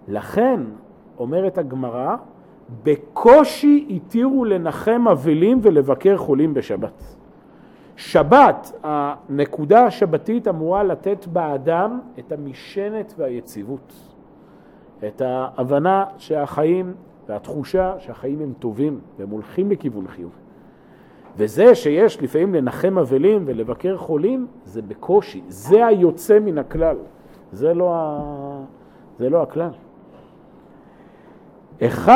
לכן, 0.08 0.62
אומרת 1.18 1.58
הגמרא, 1.58 2.16
בקושי 2.84 3.88
התירו 3.90 4.46
לנחם 4.46 5.08
אבלים 5.12 5.60
ולבקר 5.62 6.18
חולים 6.18 6.54
בשבת. 6.54 7.04
שבת, 7.96 8.72
הנקודה 8.84 9.86
השבתית 9.86 10.48
אמורה 10.48 10.84
לתת 10.84 11.28
באדם 11.28 12.00
את 12.20 12.32
המשענת 12.32 13.14
והיציבות, 13.18 13.94
את 15.08 15.22
ההבנה 15.22 16.06
שהחיים 16.18 16.94
והתחושה 17.30 17.94
שהחיים 18.00 18.42
הם 18.42 18.54
טובים 18.60 19.00
והם 19.20 19.30
הולכים 19.30 19.72
לכיוון 19.72 20.08
חיוב. 20.08 20.32
וזה 21.38 21.76
שיש 21.76 22.22
לפעמים 22.22 22.56
לנחם 22.56 22.98
אבלים 22.98 23.44
ולבקר 23.46 23.98
חולים, 23.98 24.48
זה 24.66 24.82
בקושי, 24.82 25.42
זה 25.48 25.86
היוצא 25.86 26.40
מן 26.40 26.58
הכלל, 26.58 26.96
זה 27.52 27.74
לא, 27.74 27.94
ה... 27.96 28.20
זה 29.20 29.30
לא 29.30 29.42
הכלל. 29.44 29.70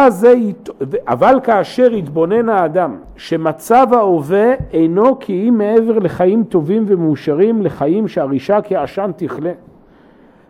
זה, 0.10 0.34
אבל 1.08 1.40
כאשר 1.44 1.94
יתבונן 1.94 2.50
האדם 2.50 2.98
שמצב 3.16 3.88
ההווה 3.92 4.54
אינו 4.74 5.20
כי 5.20 5.50
אם 5.50 5.58
מעבר 5.58 6.00
לחיים 6.00 6.44
טובים 6.44 6.86
ומאושרים 6.88 7.62
לחיים 7.62 8.08
שהרישה 8.08 8.60
כעשן 8.64 9.12
תכלה 9.16 9.52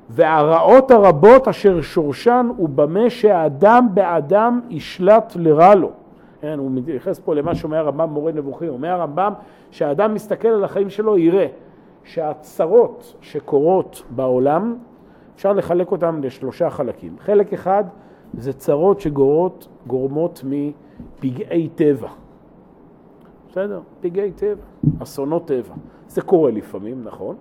והרעות 0.09 0.91
הרבות 0.91 1.47
אשר 1.47 1.81
שורשן 1.81 2.49
הוא 2.57 2.69
במה 2.69 3.09
שהאדם 3.09 3.87
באדם 3.93 4.61
ישלט 4.69 5.33
לרע 5.35 5.75
לו. 5.75 5.91
כן, 6.41 6.59
הוא 6.59 6.71
מתייחס 6.71 7.19
פה 7.19 7.35
למה 7.35 7.55
שאומר 7.55 7.77
הרמב"ם 7.77 8.09
מורה 8.09 8.31
נבוכים, 8.31 8.69
אומר 8.69 8.89
הרמב"ם 8.89 9.33
שהאדם 9.71 10.13
מסתכל 10.13 10.47
על 10.47 10.63
החיים 10.63 10.89
שלו 10.89 11.17
יראה 11.17 11.47
שהצרות 12.03 13.15
שקורות 13.21 14.03
בעולם 14.09 14.75
אפשר 15.35 15.53
לחלק 15.53 15.91
אותם 15.91 16.23
לשלושה 16.23 16.69
חלקים. 16.69 17.15
חלק 17.19 17.53
אחד 17.53 17.83
זה 18.33 18.53
צרות 18.53 18.99
שגורמות 18.99 19.67
גורמות 19.87 20.43
מפגעי 20.43 21.69
טבע. 21.75 22.09
בסדר? 23.49 23.81
פגעי 24.01 24.31
טבע, 24.31 24.61
אסונות 25.03 25.47
טבע. 25.47 25.73
זה 26.07 26.21
קורה 26.21 26.51
לפעמים, 26.51 27.03
נכון, 27.03 27.35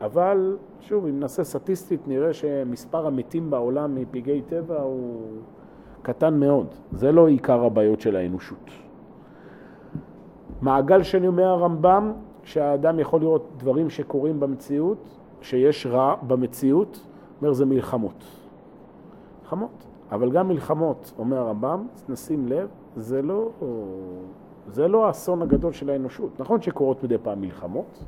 אבל 0.00 0.56
שוב, 0.80 1.06
אם 1.06 1.20
נעשה 1.20 1.44
סטטיסטית 1.44 2.08
נראה 2.08 2.32
שמספר 2.32 3.06
המתים 3.06 3.50
בעולם 3.50 3.94
מפגעי 3.94 4.42
טבע 4.42 4.80
הוא 4.80 5.20
קטן 6.02 6.40
מאוד. 6.40 6.66
זה 6.92 7.12
לא 7.12 7.28
עיקר 7.28 7.64
הבעיות 7.64 8.00
של 8.00 8.16
האנושות. 8.16 8.70
מעגל 10.60 11.02
שני 11.02 11.26
אומר 11.26 11.46
הרמב"ם, 11.46 12.12
שהאדם 12.42 12.98
יכול 12.98 13.20
לראות 13.20 13.48
דברים 13.56 13.90
שקורים 13.90 14.40
במציאות, 14.40 15.18
שיש 15.42 15.86
רע 15.86 16.14
במציאות, 16.26 17.06
אומר 17.40 17.52
זה 17.52 17.66
מלחמות. 17.66 18.24
מלחמות. 19.42 19.84
אבל 20.12 20.30
גם 20.30 20.48
מלחמות, 20.48 21.12
אומר 21.18 21.38
הרמב"ם, 21.38 21.86
נשים 22.08 22.48
לב, 22.48 22.68
זה 22.96 23.22
לא, 23.22 23.48
זה 24.66 24.88
לא 24.88 25.06
האסון 25.06 25.42
הגדול 25.42 25.72
של 25.72 25.90
האנושות. 25.90 26.40
נכון 26.40 26.60
שקורות 26.60 27.04
מדי 27.04 27.18
פעם 27.18 27.40
מלחמות, 27.40 28.04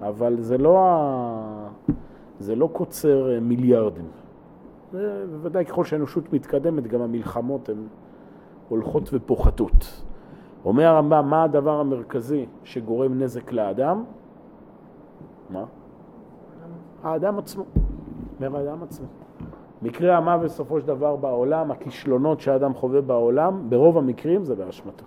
אבל 0.00 0.36
זה 0.40 0.58
לא, 0.58 0.78
ה... 0.78 1.68
זה 2.38 2.54
לא 2.54 2.68
קוצר 2.72 3.38
מיליארדים. 3.42 4.08
בוודאי 4.92 5.64
ככל 5.64 5.84
שהאנושות 5.84 6.32
מתקדמת, 6.32 6.86
גם 6.86 7.00
המלחמות 7.00 7.68
הן 7.68 7.86
הולכות 8.68 9.10
ופוחתות. 9.12 10.02
אומר 10.64 10.84
הרמב"ם, 10.84 11.30
מה 11.30 11.42
הדבר 11.42 11.80
המרכזי 11.80 12.46
שגורם 12.64 13.18
נזק 13.18 13.52
לאדם? 13.52 14.04
מה? 15.50 15.64
האדם 17.02 17.38
עצמו. 17.38 17.64
אומר 18.36 18.56
האדם 18.56 18.82
עצמו. 18.82 19.06
מקרה 19.82 20.16
המוות 20.16 20.44
בסופו 20.44 20.80
של 20.80 20.86
דבר 20.86 21.16
בעולם, 21.16 21.70
הכישלונות 21.70 22.40
שהאדם 22.40 22.74
חווה 22.74 23.00
בעולם, 23.00 23.70
ברוב 23.70 23.98
המקרים 23.98 24.44
זה 24.44 24.54
באשמתו. 24.54 25.04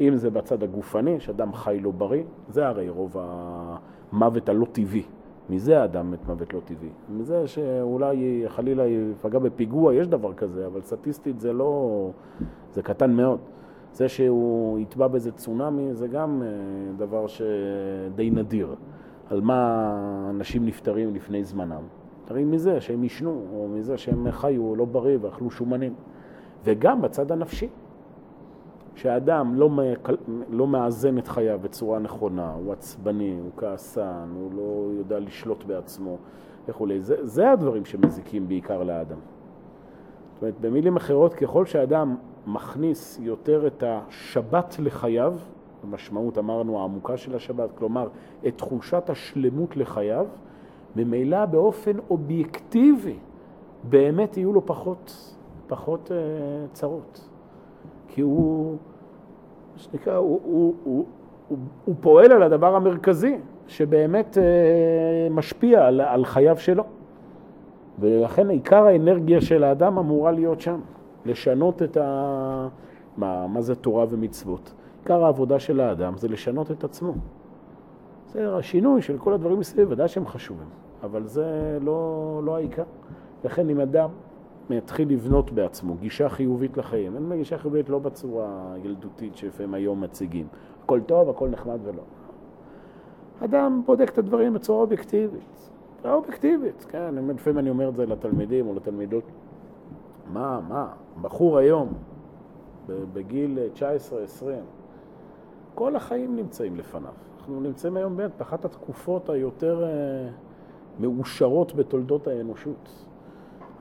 אם 0.00 0.16
זה 0.16 0.30
בצד 0.30 0.62
הגופני, 0.62 1.20
שאדם 1.20 1.52
חי 1.52 1.80
לא 1.82 1.90
בריא, 1.90 2.22
זה 2.48 2.68
הרי 2.68 2.88
רוב 2.88 3.16
המוות 4.12 4.48
הלא 4.48 4.66
טבעי. 4.72 5.02
מזה 5.50 5.80
האדם 5.80 6.10
מת 6.10 6.26
מוות 6.26 6.54
לא 6.54 6.60
טבעי. 6.64 6.88
מזה 7.10 7.46
שאולי 7.46 8.44
חלילה 8.48 8.86
יפגע 8.86 9.38
בפיגוע, 9.38 9.94
יש 9.94 10.08
דבר 10.08 10.34
כזה, 10.34 10.66
אבל 10.66 10.80
סטטיסטית 10.82 11.40
זה 11.40 11.52
לא... 11.52 12.10
זה 12.72 12.82
קטן 12.82 13.12
מאוד. 13.12 13.38
זה 13.92 14.08
שהוא 14.08 14.78
יטבע 14.78 15.08
באיזה 15.08 15.32
צונאמי 15.32 15.94
זה 15.94 16.08
גם 16.08 16.42
אה, 16.42 16.48
דבר 16.96 17.26
שדי 17.26 18.30
נדיר. 18.30 18.74
על 19.30 19.40
מה 19.40 20.26
אנשים 20.30 20.66
נפטרים 20.66 21.14
לפני 21.14 21.44
זמנם. 21.44 21.82
הרי 22.30 22.44
מזה 22.44 22.80
שהם 22.80 23.04
ישנו, 23.04 23.42
או 23.52 23.68
מזה 23.68 23.98
שהם 23.98 24.30
חיו 24.30 24.76
לא 24.76 24.84
בריא 24.84 25.18
ואכלו 25.20 25.50
שומנים. 25.50 25.94
וגם 26.64 27.02
בצד 27.02 27.32
הנפשי, 27.32 27.68
שהאדם 28.96 29.54
לא, 29.54 29.70
לא 30.50 30.66
מאזן 30.66 31.18
את 31.18 31.28
חייו 31.28 31.58
בצורה 31.62 31.98
נכונה, 31.98 32.52
הוא 32.52 32.72
עצבני, 32.72 33.38
הוא 33.42 33.50
כעסן, 33.56 34.28
הוא 34.34 34.50
לא 34.54 34.98
יודע 34.98 35.18
לשלוט 35.18 35.64
בעצמו 35.64 36.16
וכולי. 36.68 37.00
זה, 37.00 37.26
זה 37.26 37.50
הדברים 37.50 37.84
שמזיקים 37.84 38.48
בעיקר 38.48 38.82
לאדם. 38.82 39.18
זאת 40.34 40.42
אומרת, 40.42 40.60
במילים 40.60 40.96
אחרות, 40.96 41.34
ככל 41.34 41.66
שאדם 41.66 42.16
מכניס 42.46 43.18
יותר 43.22 43.66
את 43.66 43.82
השבת 43.86 44.76
לחייו, 44.78 45.34
המשמעות 45.82 46.38
אמרנו 46.38 46.80
העמוקה 46.80 47.16
של 47.16 47.36
השבת, 47.36 47.70
כלומר 47.78 48.08
את 48.46 48.58
תחושת 48.58 49.10
השלמות 49.10 49.76
לחייו, 49.76 50.26
ממילא 50.96 51.44
באופן 51.44 51.96
אובייקטיבי 52.10 53.16
באמת 53.84 54.36
יהיו 54.36 54.52
לו 54.52 54.66
פחות, 54.66 55.34
פחות 55.66 56.12
אה, 56.12 56.16
צרות. 56.72 57.28
כי 58.08 58.20
הוא, 58.20 58.76
שנקרא, 59.76 60.16
הוא, 60.16 60.40
הוא, 60.44 60.74
הוא, 60.84 61.04
הוא, 61.48 61.58
הוא 61.84 61.94
פועל 62.00 62.32
על 62.32 62.42
הדבר 62.42 62.74
המרכזי 62.74 63.38
שבאמת 63.66 64.38
אה, 64.38 65.28
משפיע 65.30 65.86
על, 65.86 66.00
על 66.00 66.24
חייו 66.24 66.56
שלו. 66.58 66.84
ולכן 67.98 68.50
עיקר 68.50 68.86
האנרגיה 68.86 69.40
של 69.40 69.64
האדם 69.64 69.98
אמורה 69.98 70.30
להיות 70.30 70.60
שם, 70.60 70.80
לשנות 71.24 71.82
את 71.82 71.96
ה... 71.96 72.68
מה, 73.16 73.46
מה 73.46 73.60
זה 73.60 73.74
תורה 73.74 74.06
ומצוות. 74.10 74.72
עיקר 75.02 75.24
העבודה 75.24 75.58
של 75.58 75.80
האדם 75.80 76.16
זה 76.16 76.28
לשנות 76.28 76.70
את 76.70 76.84
עצמו. 76.84 77.12
בסדר, 78.26 78.56
השינוי 78.56 79.02
של 79.02 79.18
כל 79.18 79.32
הדברים 79.32 79.58
מסביב, 79.58 79.90
ודאי 79.90 80.08
שהם 80.08 80.26
חשובים. 80.26 80.68
אבל 81.02 81.26
זה 81.26 81.78
לא, 81.80 82.40
לא 82.44 82.56
העיקר. 82.56 82.82
לכן 83.44 83.70
אם 83.70 83.80
אדם 83.80 84.10
מתחיל 84.70 85.12
לבנות 85.12 85.50
בעצמו 85.50 85.94
גישה 85.94 86.28
חיובית 86.28 86.76
לחיים. 86.76 87.14
אין 87.14 87.36
גישה 87.36 87.58
חיובית 87.58 87.88
לא 87.88 87.98
בצורה 87.98 88.74
ילדותית 88.84 89.36
שלפעמים 89.36 89.74
היום 89.74 90.00
מציגים. 90.00 90.46
הכל 90.84 91.00
טוב, 91.00 91.30
הכל 91.30 91.48
נחמד 91.48 91.78
ולא. 91.84 92.02
אדם 93.44 93.82
בודק 93.86 94.10
את 94.12 94.18
הדברים 94.18 94.54
בצורה 94.54 94.80
אובייקטיבית. 94.80 95.70
אובייקטיבית, 96.04 96.86
כן, 96.88 97.14
לפעמים 97.14 97.58
אני 97.58 97.70
אומר 97.70 97.88
את 97.88 97.96
זה 97.96 98.06
לתלמידים 98.06 98.66
או 98.66 98.74
לתלמידות. 98.74 99.24
מה, 100.32 100.60
מה, 100.68 100.88
בחור 101.22 101.58
היום, 101.58 101.92
בגיל 102.88 103.58
19-20, 104.40 104.44
כל 105.74 105.96
החיים 105.96 106.36
נמצאים 106.36 106.76
לפניו. 106.76 107.12
אנחנו 107.38 107.60
נמצאים 107.60 107.96
היום 107.96 108.16
באמת 108.16 108.30
באחת 108.38 108.64
התקופות 108.64 109.28
היותר 109.28 109.84
אה, 109.84 110.28
מאושרות 111.00 111.74
בתולדות 111.74 112.26
האנושות. 112.26 113.05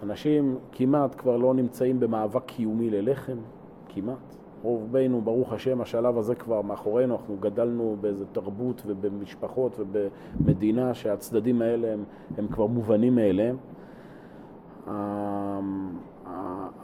אנשים 0.04 0.58
כמעט 0.72 1.16
כבר 1.18 1.38
לא 1.38 1.54
נמצאים 1.54 2.00
במאבק 2.00 2.46
קיומי 2.46 2.90
ללחם, 2.90 3.38
כמעט. 3.90 4.36
רובנו, 4.66 5.22
ברוך 5.22 5.54
השם, 5.54 5.82
השלב 5.82 6.18
הזה 6.18 6.36
כבר 6.36 6.62
מאחורינו, 6.62 7.16
אנחנו 7.16 7.38
גדלנו 7.40 7.98
באיזו 8.02 8.26
תרבות 8.32 8.82
ובמשפחות 8.86 9.80
ובמדינה 9.80 10.94
שהצדדים 10.94 11.62
האלה 11.62 11.94
הם, 11.94 12.04
הם 12.38 12.48
כבר 12.48 12.66
מובנים 12.66 13.16
מאליהם. 13.16 13.58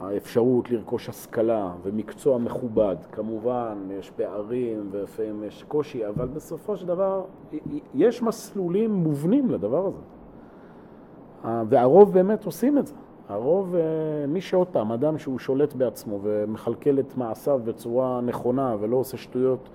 האפשרות 0.00 0.70
לרכוש 0.70 1.08
השכלה 1.08 1.72
ומקצוע 1.82 2.38
מכובד, 2.38 2.96
כמובן 3.12 3.78
יש 3.90 4.10
פערים 4.10 4.88
ולפעמים 4.90 5.44
יש 5.44 5.64
קושי, 5.68 6.08
אבל 6.08 6.26
בסופו 6.26 6.76
של 6.76 6.86
דבר 6.86 7.24
יש 7.94 8.22
מסלולים 8.22 8.92
מובנים 8.92 9.50
לדבר 9.50 9.86
הזה. 9.86 10.00
והרוב 11.44 12.12
באמת 12.12 12.44
עושים 12.44 12.78
את 12.78 12.86
זה. 12.86 12.94
הרוב, 13.28 13.74
אה, 13.74 14.26
מי 14.28 14.40
שעוד 14.40 14.68
פעם, 14.68 14.92
אדם 14.92 15.18
שהוא 15.18 15.38
שולט 15.38 15.74
בעצמו 15.74 16.18
ומכלכל 16.22 16.98
את 16.98 17.16
מעשיו 17.16 17.60
בצורה 17.64 18.20
נכונה 18.20 18.76
ולא 18.80 18.96
עושה 18.96 19.16
שטויות, 19.16 19.68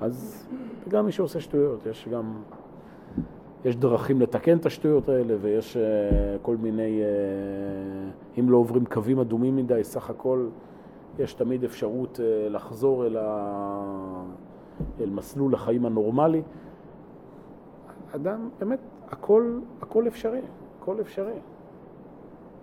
אז 0.00 0.48
גם 0.88 1.06
מי 1.06 1.12
שעושה 1.12 1.40
שטויות, 1.40 1.86
יש 1.86 2.08
גם, 2.08 2.32
יש 3.64 3.76
דרכים 3.76 4.20
לתקן 4.20 4.56
את 4.56 4.66
השטויות 4.66 5.08
האלה 5.08 5.34
ויש 5.40 5.76
אה, 5.76 5.82
כל 6.42 6.56
מיני, 6.56 7.00
אה, 7.02 8.40
אם 8.40 8.50
לא 8.50 8.56
עוברים 8.56 8.84
קווים 8.84 9.18
אדומים 9.18 9.56
מדי, 9.56 9.84
סך 9.84 10.10
הכל 10.10 10.46
יש 11.18 11.34
תמיד 11.34 11.64
אפשרות 11.64 12.20
לחזור 12.50 13.06
אל, 13.06 13.16
ה... 13.16 14.22
אל 15.00 15.10
מסלול 15.10 15.54
החיים 15.54 15.86
הנורמלי. 15.86 16.42
אדם, 18.14 18.48
באמת, 18.58 18.78
הכל, 19.10 19.58
הכל 19.82 20.08
אפשרי, 20.08 20.40
הכל 20.90 21.00
אפשרי. 21.00 21.38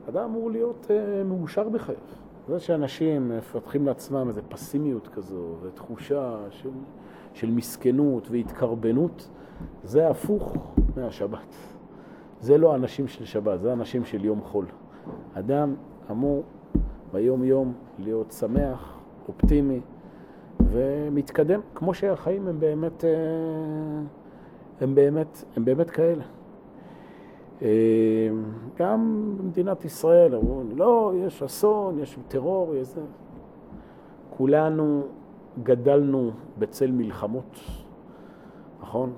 אדם 0.09 0.23
אמור 0.23 0.51
להיות 0.51 0.87
uh, 0.89 1.23
מאושר 1.25 1.69
בחייו. 1.69 1.97
זה 2.47 2.59
שאנשים 2.59 3.31
מפתחים 3.37 3.85
לעצמם 3.85 4.27
איזו 4.27 4.41
פסימיות 4.49 5.07
כזו 5.07 5.55
ותחושה 5.61 6.37
של, 6.49 6.69
של 7.33 7.51
מסכנות 7.51 8.27
והתקרבנות, 8.31 9.29
זה 9.83 10.09
הפוך 10.09 10.53
מהשבת. 10.97 11.55
זה 12.41 12.57
לא 12.57 12.75
אנשים 12.75 13.07
של 13.07 13.25
שבת, 13.25 13.59
זה 13.59 13.73
אנשים 13.73 14.05
של 14.05 14.25
יום 14.25 14.41
חול. 14.41 14.65
אדם 15.33 15.75
אמור 16.11 16.43
ביום-יום 17.13 17.73
להיות 17.99 18.31
שמח, 18.31 18.99
אופטימי 19.27 19.81
ומתקדם, 20.59 21.59
כמו 21.75 21.93
שהחיים 21.93 22.47
הם 22.47 22.59
באמת, 22.59 23.05
אה, 23.05 23.09
הם 24.81 24.95
באמת, 24.95 25.43
הם 25.55 25.65
באמת 25.65 25.89
כאלה. 25.89 26.23
אה, 27.61 28.29
גם 28.77 29.31
במדינת 29.37 29.85
ישראל 29.85 30.35
אמרו, 30.35 30.63
לא, 30.75 31.13
יש 31.15 31.43
אסון, 31.43 31.99
יש 31.99 32.19
טרור, 32.27 32.75
יש 32.75 32.87
זה. 32.87 33.01
כולנו 34.37 35.03
גדלנו 35.63 36.31
בצל 36.59 36.91
מלחמות, 36.91 37.59
נכון? 38.81 39.13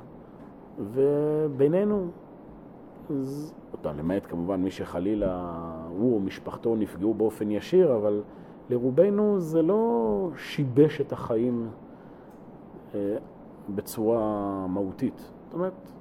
ובינינו, 0.80 2.08
אז, 3.10 3.54
אותם, 3.74 3.98
למעט 3.98 4.26
כמובן 4.30 4.62
מי 4.62 4.72
שחלילה 4.72 5.54
הוא 5.98 6.16
או 6.16 6.20
משפחתו 6.20 6.76
נפגעו 6.76 7.14
באופן 7.14 7.52
ישיר, 7.52 7.96
אבל 7.96 8.22
לרובנו 8.70 9.40
זה 9.40 9.62
לא 9.62 10.30
שיבש 10.38 11.02
את 11.02 11.12
החיים 11.12 11.70
אה, 12.96 13.16
בצורה 13.76 14.66
מהותית. 14.70 15.18
זאת 15.18 15.54
אומרת, 15.54 15.92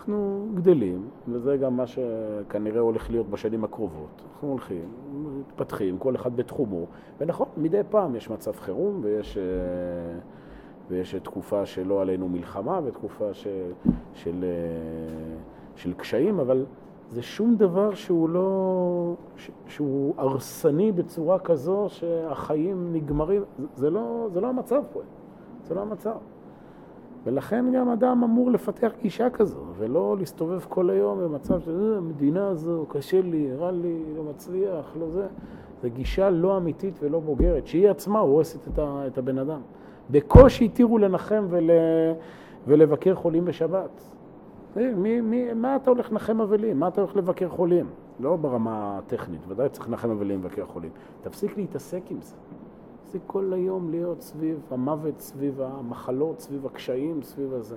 אנחנו 0.00 0.48
גדלים, 0.54 1.08
וזה 1.28 1.56
גם 1.56 1.76
מה 1.76 1.86
שכנראה 1.86 2.80
הולך 2.80 3.10
להיות 3.10 3.30
בשנים 3.30 3.64
הקרובות. 3.64 4.22
אנחנו 4.32 4.48
הולכים, 4.48 4.88
מתפתחים, 5.12 5.98
כל 5.98 6.16
אחד 6.16 6.36
בתחומו, 6.36 6.86
ונכון, 7.20 7.46
מדי 7.56 7.80
פעם 7.90 8.16
יש 8.16 8.30
מצב 8.30 8.52
חירום 8.52 9.00
ויש, 9.02 9.38
אה, 9.38 9.42
ויש 10.88 11.14
תקופה 11.14 11.66
שלא 11.66 12.02
עלינו 12.02 12.28
מלחמה 12.28 12.80
ותקופה 12.84 13.34
ש, 13.34 13.46
של, 14.14 14.44
אה, 14.44 15.36
של 15.76 15.94
קשיים, 15.94 16.40
אבל 16.40 16.66
זה 17.10 17.22
שום 17.22 17.56
דבר 17.56 17.94
שהוא 17.94 18.28
לא, 18.28 19.14
שהוא 19.66 20.14
הרסני 20.16 20.92
בצורה 20.92 21.38
כזו 21.38 21.86
שהחיים 21.88 22.92
נגמרים, 22.92 23.42
זה 23.74 23.90
לא, 23.90 24.28
זה 24.32 24.40
לא 24.40 24.48
המצב 24.48 24.82
פה, 24.92 25.00
זה 25.64 25.74
לא 25.74 25.80
המצב. 25.80 26.16
ולכן 27.24 27.64
גם 27.74 27.88
אדם 27.88 28.24
אמור 28.24 28.50
לפתח 28.50 28.92
גישה 29.02 29.30
כזו, 29.30 29.60
ולא 29.78 30.16
להסתובב 30.18 30.60
כל 30.68 30.90
היום 30.90 31.20
במצב 31.20 31.60
של 31.60 31.92
אה, 31.92 31.96
המדינה 31.96 32.48
הזו, 32.48 32.86
קשה 32.88 33.20
לי, 33.20 33.54
רע 33.54 33.70
לי, 33.70 34.02
לא 34.16 34.22
מצליח, 34.22 34.96
לא 35.00 35.10
זה. 35.10 35.26
זו 35.82 35.88
גישה 35.90 36.30
לא 36.30 36.56
אמיתית 36.56 36.98
ולא 37.02 37.20
בוגרת, 37.20 37.66
שהיא 37.66 37.88
עצמה 37.88 38.18
הורסת 38.18 38.68
את, 38.68 38.78
את 39.06 39.18
הבן 39.18 39.38
אדם. 39.38 39.60
בקושי 40.10 40.64
התירו 40.64 40.98
לנחם 40.98 41.46
ול, 41.48 41.70
ולבקר 42.66 43.14
חולים 43.14 43.44
בשבת. 43.44 44.02
אה, 44.76 44.92
מי, 44.96 45.20
מי, 45.20 45.52
מה 45.52 45.76
אתה 45.76 45.90
הולך 45.90 46.12
לנחם 46.12 46.40
אבלים? 46.40 46.80
מה 46.80 46.88
אתה 46.88 47.00
הולך 47.00 47.16
לבקר 47.16 47.48
חולים? 47.48 47.86
לא 48.20 48.36
ברמה 48.36 48.98
הטכנית, 48.98 49.40
ודאי 49.48 49.68
צריך 49.68 49.88
לנחם 49.88 50.10
אבלים 50.10 50.40
ולבקר 50.42 50.66
חולים. 50.66 50.90
תפסיק 51.22 51.56
להתעסק 51.56 52.02
עם 52.10 52.20
זה. 52.20 52.34
זה 53.12 53.18
כל 53.26 53.52
היום 53.52 53.90
להיות 53.90 54.20
סביב 54.20 54.58
המוות, 54.70 55.20
סביב 55.20 55.60
המחלות, 55.60 56.40
סביב 56.40 56.66
הקשיים, 56.66 57.22
סביב 57.22 57.54
הזה. 57.54 57.76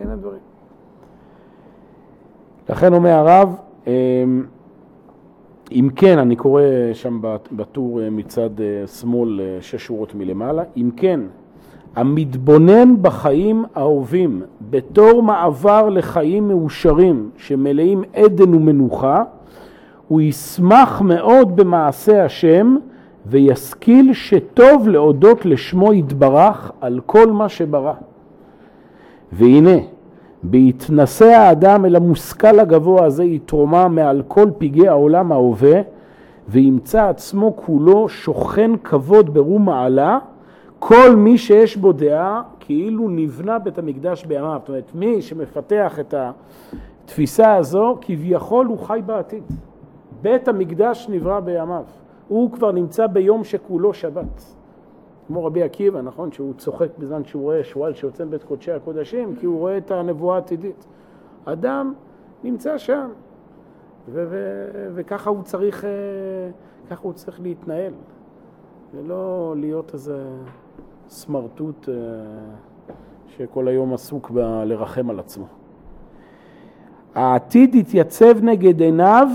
אין 0.00 0.10
הדברים. 0.10 0.40
לכן 2.68 2.92
אומר 2.92 3.10
הרב, 3.10 3.56
אמ, 3.86 4.44
אם 5.72 5.88
כן, 5.96 6.18
אני 6.18 6.36
קורא 6.36 6.62
שם 6.92 7.20
בטור 7.52 8.02
אה, 8.02 8.10
מצד 8.10 8.60
אה, 8.60 8.86
שמאל 8.86 9.40
אה, 9.40 9.58
שש 9.60 9.86
שורות 9.86 10.14
מלמעלה, 10.14 10.62
אם 10.76 10.90
כן, 10.96 11.20
המתבונן 11.96 13.02
בחיים 13.02 13.64
האהובים 13.74 14.42
בתור 14.70 15.22
מעבר 15.22 15.88
לחיים 15.88 16.48
מאושרים 16.48 17.30
שמלאים 17.36 18.02
עדן 18.14 18.54
ומנוחה, 18.54 19.22
הוא 20.08 20.20
ישמח 20.20 21.00
מאוד 21.00 21.56
במעשה 21.56 22.24
השם 22.24 22.76
וישכיל 23.26 24.12
שטוב 24.12 24.88
להודות 24.88 25.46
לשמו 25.46 25.92
יתברך 25.92 26.72
על 26.80 27.00
כל 27.06 27.32
מה 27.32 27.48
שברא. 27.48 27.92
והנה, 29.32 29.76
בהתנשא 30.42 31.24
האדם 31.24 31.84
אל 31.84 31.96
המושכל 31.96 32.60
הגבוה 32.60 33.04
הזה 33.04 33.24
יתרומה 33.24 33.88
מעל 33.88 34.22
כל 34.28 34.46
פגעי 34.58 34.88
העולם 34.88 35.32
ההווה, 35.32 35.80
וימצא 36.48 37.08
עצמו 37.08 37.56
כולו 37.56 38.08
שוכן 38.08 38.70
כבוד 38.84 39.34
ברום 39.34 39.64
מעלה, 39.64 40.18
כל 40.78 41.16
מי 41.16 41.38
שיש 41.38 41.76
בו 41.76 41.92
דעה 41.92 42.42
כאילו 42.60 43.08
נבנה 43.08 43.58
בית 43.58 43.78
המקדש 43.78 44.24
בימיו. 44.24 44.58
זאת 44.60 44.68
אומרת, 44.68 44.90
מי 44.94 45.22
שמפתח 45.22 45.98
את 46.00 46.14
התפיסה 47.04 47.54
הזו, 47.54 47.98
כביכול 48.00 48.66
הוא 48.66 48.78
חי 48.78 49.00
בעתיד. 49.06 49.42
בית 50.22 50.48
המקדש 50.48 51.06
נברא 51.10 51.40
בימיו. 51.40 51.82
הוא 52.30 52.52
כבר 52.52 52.72
נמצא 52.72 53.06
ביום 53.06 53.44
שכולו 53.44 53.94
שבת. 53.94 54.54
כמו 55.26 55.44
רבי 55.44 55.62
עקיבא, 55.62 56.00
נכון? 56.00 56.32
שהוא 56.32 56.54
צוחק 56.54 56.88
בזמן 56.98 57.24
שהוא 57.24 57.42
רואה 57.42 57.64
שועל 57.64 57.94
שיוצא 57.94 58.24
מבית 58.24 58.42
קודשי 58.42 58.72
הקודשים, 58.72 59.36
כי 59.36 59.46
הוא 59.46 59.58
רואה 59.58 59.78
את 59.78 59.90
הנבואה 59.90 60.34
העתידית. 60.34 60.86
אדם 61.44 61.94
נמצא 62.44 62.78
שם, 62.78 63.08
ו- 64.08 64.24
ו- 64.30 64.88
וככה 64.94 65.30
הוא 65.30 65.42
צריך, 65.42 65.84
אה, 65.84 65.90
ככה 66.90 67.02
הוא 67.02 67.12
צריך 67.12 67.40
להתנהל, 67.40 67.92
ולא 68.94 69.54
להיות 69.56 69.94
איזה 69.94 70.24
סמרטוט 71.08 71.88
אה, 71.88 71.94
שכל 73.26 73.68
היום 73.68 73.94
עסוק 73.94 74.30
ב- 74.30 74.38
לרחם 74.64 75.10
על 75.10 75.18
עצמו. 75.18 75.46
העתיד 77.14 77.74
יתייצב 77.74 78.44
נגד 78.44 78.80
עיניו 78.80 79.28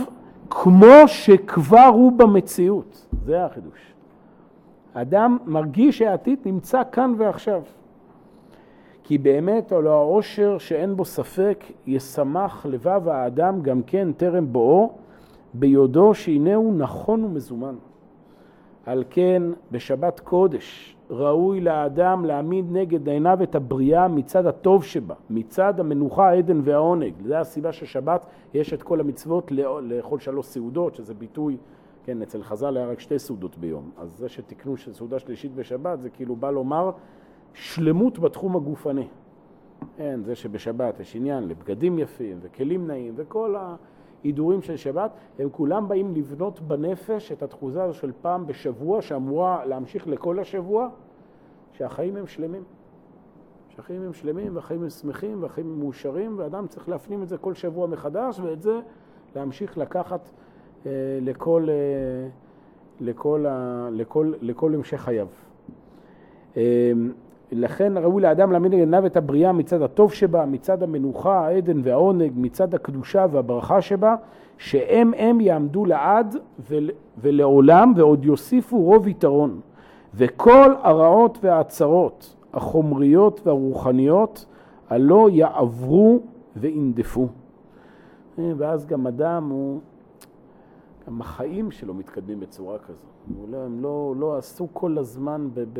כמו 0.49 1.08
שכבר 1.08 1.89
הוא 1.93 2.12
במציאות. 2.12 3.08
זה 3.25 3.45
החידוש. 3.45 3.93
אדם 4.93 5.38
מרגיש 5.45 5.97
שהעתיד 5.97 6.39
נמצא 6.45 6.81
כאן 6.91 7.13
ועכשיו. 7.17 7.62
כי 9.03 9.17
באמת 9.17 9.71
על 9.71 9.88
העושר 9.88 10.58
שאין 10.58 10.95
בו 10.95 11.05
ספק, 11.05 11.63
ישמח 11.88 12.65
לבב 12.65 13.08
האדם 13.08 13.62
גם 13.62 13.81
כן 13.88 14.12
טרם 14.17 14.53
בואו, 14.53 14.91
ביודעו 15.53 16.13
שהנהו 16.13 16.73
נכון 16.77 17.23
ומזומן. 17.23 17.75
על 18.85 19.03
כן 19.09 19.43
בשבת 19.71 20.19
קודש 20.19 20.95
ראוי 21.09 21.61
לאדם 21.61 22.25
להעמיד 22.25 22.65
נגד 22.71 23.09
עיניו 23.09 23.39
את 23.43 23.55
הבריאה 23.55 24.07
מצד 24.07 24.45
הטוב 24.45 24.83
שבה, 24.83 25.15
מצד 25.29 25.79
המנוחה, 25.79 26.29
העדן 26.29 26.61
והעונג. 26.63 27.13
זו 27.25 27.35
הסיבה 27.35 27.71
ששבת 27.71 28.25
יש 28.53 28.73
את 28.73 28.83
כל 28.83 28.99
המצוות 28.99 29.51
לאכול 29.81 30.19
שלוש 30.19 30.45
סעודות, 30.45 30.95
שזה 30.95 31.13
ביטוי, 31.13 31.57
כן, 32.03 32.21
אצל 32.21 32.43
חז"ל 32.43 32.77
היה 32.77 32.87
רק 32.87 32.99
שתי 32.99 33.19
סעודות 33.19 33.57
ביום. 33.57 33.89
אז 33.97 34.17
זה 34.17 34.29
שתקנו 34.29 34.75
סעודה 34.77 35.19
שלישית 35.19 35.55
בשבת, 35.55 36.01
זה 36.01 36.09
כאילו 36.09 36.35
בא 36.35 36.51
לומר 36.51 36.91
שלמות 37.53 38.19
בתחום 38.19 38.55
הגופני. 38.55 39.07
כן, 39.97 40.19
זה 40.23 40.35
שבשבת 40.35 40.99
יש 40.99 41.15
עניין 41.15 41.47
לבגדים 41.47 41.99
יפים 41.99 42.37
וכלים 42.41 42.87
נעים 42.87 43.13
וכל 43.15 43.55
ההידורים 44.25 44.61
של 44.61 44.75
שבת, 44.75 45.11
הם 45.39 45.49
כולם 45.51 45.88
באים 45.88 46.15
לבנות 46.15 46.59
בנפש 46.59 47.31
את 47.31 47.43
התחוזה 47.43 47.83
הזו 47.83 47.93
של 47.93 48.11
פעם 48.21 48.47
בשבוע 48.47 49.01
שאמורה 49.01 49.65
להמשיך 49.65 50.07
לכל 50.07 50.39
השבוע, 50.39 50.89
שהחיים 51.71 52.15
הם 52.15 52.27
שלמים. 52.27 52.63
שהחיים 53.69 54.01
הם 54.01 54.13
שלמים 54.13 54.55
והחיים 54.55 54.83
הם 54.83 54.89
שמחים 54.89 55.43
והחיים 55.43 55.67
הם 55.67 55.79
מאושרים 55.79 56.39
ואדם 56.39 56.67
צריך 56.67 56.89
להפנים 56.89 57.23
את 57.23 57.29
זה 57.29 57.38
כל 57.38 57.53
שבוע 57.53 57.88
מחדש 57.88 58.39
ואת 58.39 58.61
זה 58.61 58.79
להמשיך 59.35 59.77
לקחת 59.77 60.29
אה, 60.85 60.91
לכל, 61.21 61.67
אה, 61.69 62.29
לכל, 62.99 63.45
ה, 63.45 63.89
לכל, 63.91 64.33
לכל 64.41 64.75
המשך 64.75 65.01
חייו. 65.01 65.27
אה, 66.57 66.91
לכן 67.51 67.97
ראוי 67.97 68.21
לאדם 68.21 68.51
להעמיד 68.51 68.73
עיניו 68.73 69.05
את 69.05 69.17
הבריאה 69.17 69.51
מצד 69.51 69.81
הטוב 69.81 70.13
שבה, 70.13 70.45
מצד 70.45 70.84
המנוחה, 70.84 71.47
העדן 71.47 71.81
והעונג, 71.84 72.31
מצד 72.36 72.73
הקדושה 72.73 73.25
והברכה 73.31 73.81
שבה, 73.81 74.15
שהם 74.58 75.13
הם 75.17 75.41
יעמדו 75.41 75.86
לעד 75.86 76.36
ולעולם 77.21 77.93
ועוד 77.95 78.25
יוסיפו 78.25 78.77
רוב 78.77 79.08
יתרון. 79.08 79.60
וכל 80.15 80.73
הרעות 80.84 81.38
והצרות, 81.41 82.36
החומריות 82.53 83.47
והרוחניות, 83.47 84.45
הלא 84.89 85.29
יעברו 85.31 86.19
וינדפו. 86.55 87.27
ואז 88.38 88.86
גם 88.86 89.08
אדם 89.08 89.49
הוא, 89.49 89.79
גם 91.08 91.21
החיים 91.21 91.71
שלו 91.71 91.93
מתקדמים 91.93 92.39
בצורה 92.39 92.77
כזו. 92.79 93.08
לא, 93.51 93.58
הם 93.58 93.81
לא, 93.81 94.13
לא 94.17 94.38
עשו 94.38 94.67
כל 94.73 94.97
הזמן 94.97 95.47
ב... 95.53 95.63
ב 95.73 95.79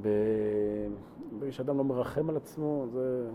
ברגע 0.00 1.52
שאדם 1.52 1.78
לא 1.78 1.84
מרחם 1.84 2.30
על 2.30 2.36
עצמו, 2.36 2.86
זה 2.92 3.30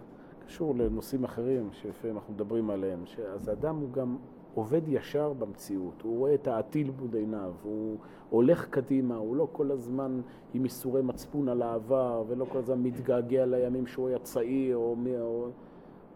קשור 0.45 0.75
לנושאים 0.75 1.23
אחרים 1.23 1.69
שלפעמים 1.71 2.15
אנחנו 2.15 2.33
מדברים 2.33 2.69
עליהם. 2.69 3.03
אז 3.33 3.47
האדם 3.47 3.75
הוא 3.75 3.91
גם 3.91 4.17
עובד 4.53 4.81
ישר 4.87 5.33
במציאות, 5.33 6.01
הוא 6.01 6.17
רואה 6.17 6.33
את 6.33 6.47
העתיד 6.47 6.91
מול 6.99 7.15
עיניו, 7.15 7.53
הוא 7.63 7.97
הולך 8.29 8.67
קדימה, 8.69 9.15
הוא 9.15 9.35
לא 9.35 9.47
כל 9.51 9.71
הזמן 9.71 10.21
עם 10.53 10.63
איסורי 10.63 11.01
מצפון 11.01 11.49
על 11.49 11.61
העבר, 11.61 12.23
ולא 12.27 12.45
כל 12.45 12.57
הזמן 12.57 12.83
מתגעגע 12.83 13.45
לימים 13.45 13.87
שהוא 13.87 14.07
היה 14.07 14.19
צעיר, 14.19 14.77
או 14.77 14.95
מי... 14.95 15.19
או... 15.19 15.47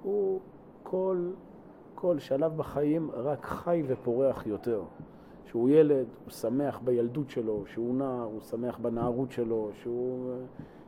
הוא 0.03 0.39
כל, 0.83 1.29
כל 1.95 2.19
שלב 2.19 2.57
בחיים 2.57 3.11
רק 3.11 3.45
חי 3.45 3.83
ופורח 3.87 4.47
יותר. 4.47 4.83
שהוא 5.51 5.69
ילד, 5.69 6.05
הוא 6.23 6.31
שמח 6.31 6.79
בילדות 6.83 7.29
שלו, 7.29 7.63
שהוא 7.65 7.95
נער, 7.95 8.23
הוא 8.23 8.41
שמח 8.41 8.77
בנערות 8.77 9.31
שלו, 9.31 9.69
שהוא, 9.73 10.33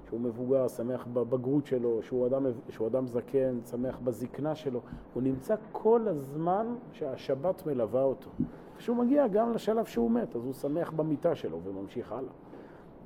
שהוא 0.08 0.20
מבוגר, 0.20 0.68
שמח 0.68 1.08
בבגרות 1.14 1.66
שלו, 1.66 2.00
שהוא 2.02 2.28
אדם, 2.28 2.46
שהוא 2.70 2.88
אדם 2.88 3.08
זקן, 3.08 3.60
שמח 3.66 4.00
בזקנה 4.04 4.56
שלו. 4.56 4.80
הוא 5.14 5.24
נמצא 5.24 5.56
כל 5.72 6.08
הזמן 6.08 6.76
שהשבת 6.92 7.66
מלווה 7.66 8.04
אותו. 8.04 8.30
כשהוא 8.78 8.98
מגיע 8.98 9.28
גם 9.28 9.52
לשלב 9.52 9.86
שהוא 9.86 10.12
מת, 10.12 10.36
אז 10.36 10.46
הוא 10.46 10.54
שמח 10.54 10.92
במיטה 10.92 11.36
שלו 11.36 11.60
וממשיך 11.64 12.12
הלאה. 12.12 12.34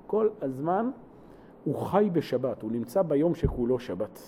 כל 0.08 0.30
הזמן 0.42 0.92
הוא 1.64 1.76
חי 1.76 2.10
בשבת, 2.14 2.62
הוא 2.62 2.72
נמצא 2.72 3.02
ביום 3.02 3.36
שכולו 3.36 3.80
שבת. 3.80 4.20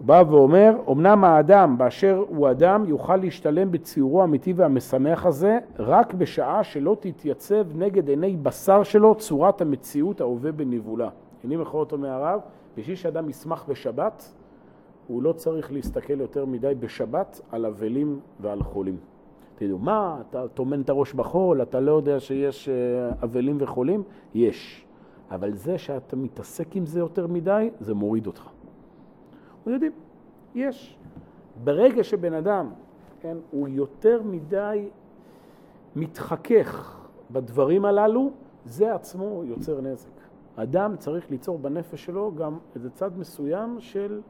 הוא 0.00 0.06
בא 0.06 0.22
ואומר, 0.28 0.72
אמנם 0.90 1.24
האדם 1.24 1.78
באשר 1.78 2.24
הוא 2.28 2.50
אדם 2.50 2.84
יוכל 2.86 3.16
להשתלם 3.16 3.72
בציורו 3.72 4.20
האמיתי 4.20 4.52
והמשמח 4.52 5.26
הזה 5.26 5.58
רק 5.78 6.14
בשעה 6.14 6.64
שלא 6.64 6.96
תתייצב 7.00 7.64
נגד 7.74 8.08
עיני 8.08 8.36
בשר 8.36 8.82
שלו 8.82 9.14
צורת 9.14 9.60
המציאות 9.60 10.20
ההווה 10.20 10.52
בניבולה. 10.52 11.08
הנה 11.44 11.56
מכור 11.56 11.80
אותו 11.80 11.98
מהרב, 11.98 12.40
בשביל 12.76 12.96
שאדם 12.96 13.30
ישמח 13.30 13.64
בשבת, 13.68 14.32
הוא 15.06 15.22
לא 15.22 15.32
צריך 15.32 15.72
להסתכל 15.72 16.20
יותר 16.20 16.44
מדי 16.44 16.74
בשבת 16.80 17.40
על 17.52 17.66
אבלים 17.66 18.20
ועל 18.40 18.62
חולים. 18.62 18.96
תדעו, 19.54 19.78
מה, 19.78 20.20
אתה 20.30 20.48
טומן 20.48 20.80
את 20.80 20.90
הראש 20.90 21.12
בחול, 21.12 21.62
אתה 21.62 21.80
לא 21.80 21.92
יודע 21.92 22.20
שיש 22.20 22.68
אה, 22.68 22.74
אבלים 23.24 23.56
וחולים? 23.60 24.02
יש. 24.34 24.86
אבל 25.30 25.54
זה 25.54 25.78
שאתה 25.78 26.16
מתעסק 26.16 26.76
עם 26.76 26.86
זה 26.86 27.00
יותר 27.00 27.26
מדי, 27.26 27.70
זה 27.80 27.94
מוריד 27.94 28.26
אותך. 28.26 28.50
אנחנו 29.60 29.72
יודעים, 29.72 29.92
יש. 30.54 30.98
ברגע 31.64 32.04
שבן 32.04 32.34
אדם, 32.34 32.70
כן, 33.20 33.36
הוא 33.50 33.68
יותר 33.68 34.22
מדי 34.22 34.88
מתחכך 35.96 37.06
בדברים 37.30 37.84
הללו, 37.84 38.30
זה 38.64 38.94
עצמו 38.94 39.44
יוצר 39.44 39.80
נזק. 39.80 40.08
אדם 40.56 40.96
צריך 40.96 41.30
ליצור 41.30 41.58
בנפש 41.58 42.04
שלו 42.04 42.32
גם 42.34 42.58
איזה 42.74 42.90
צד 42.90 43.18
מסוים 43.18 43.80
של 43.80 44.20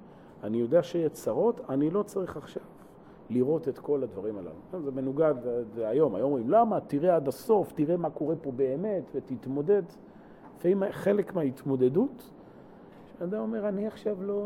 אני 0.42 0.56
יודע 0.58 0.82
שיש 0.82 1.12
צרות, 1.12 1.60
אני 1.68 1.90
לא 1.90 2.02
צריך 2.02 2.36
עכשיו 2.36 2.62
לראות 3.30 3.68
את 3.68 3.78
כל 3.78 4.02
הדברים 4.02 4.38
הללו. 4.38 4.82
זה 4.84 4.90
מנוגד 4.90 5.34
זה 5.74 5.88
היום, 5.88 6.14
היום 6.14 6.30
אומרים 6.32 6.50
למה? 6.50 6.80
תראה 6.80 7.16
עד 7.16 7.28
הסוף, 7.28 7.72
תראה 7.72 7.96
מה 7.96 8.10
קורה 8.10 8.34
פה 8.36 8.52
באמת 8.52 9.10
ותתמודד. 9.14 9.82
לפעמים 10.56 10.82
חלק 10.90 11.34
מההתמודדות, 11.34 12.30
שאדם 13.18 13.40
אומר 13.40 13.68
אני 13.68 13.86
עכשיו 13.86 14.22
לא... 14.22 14.42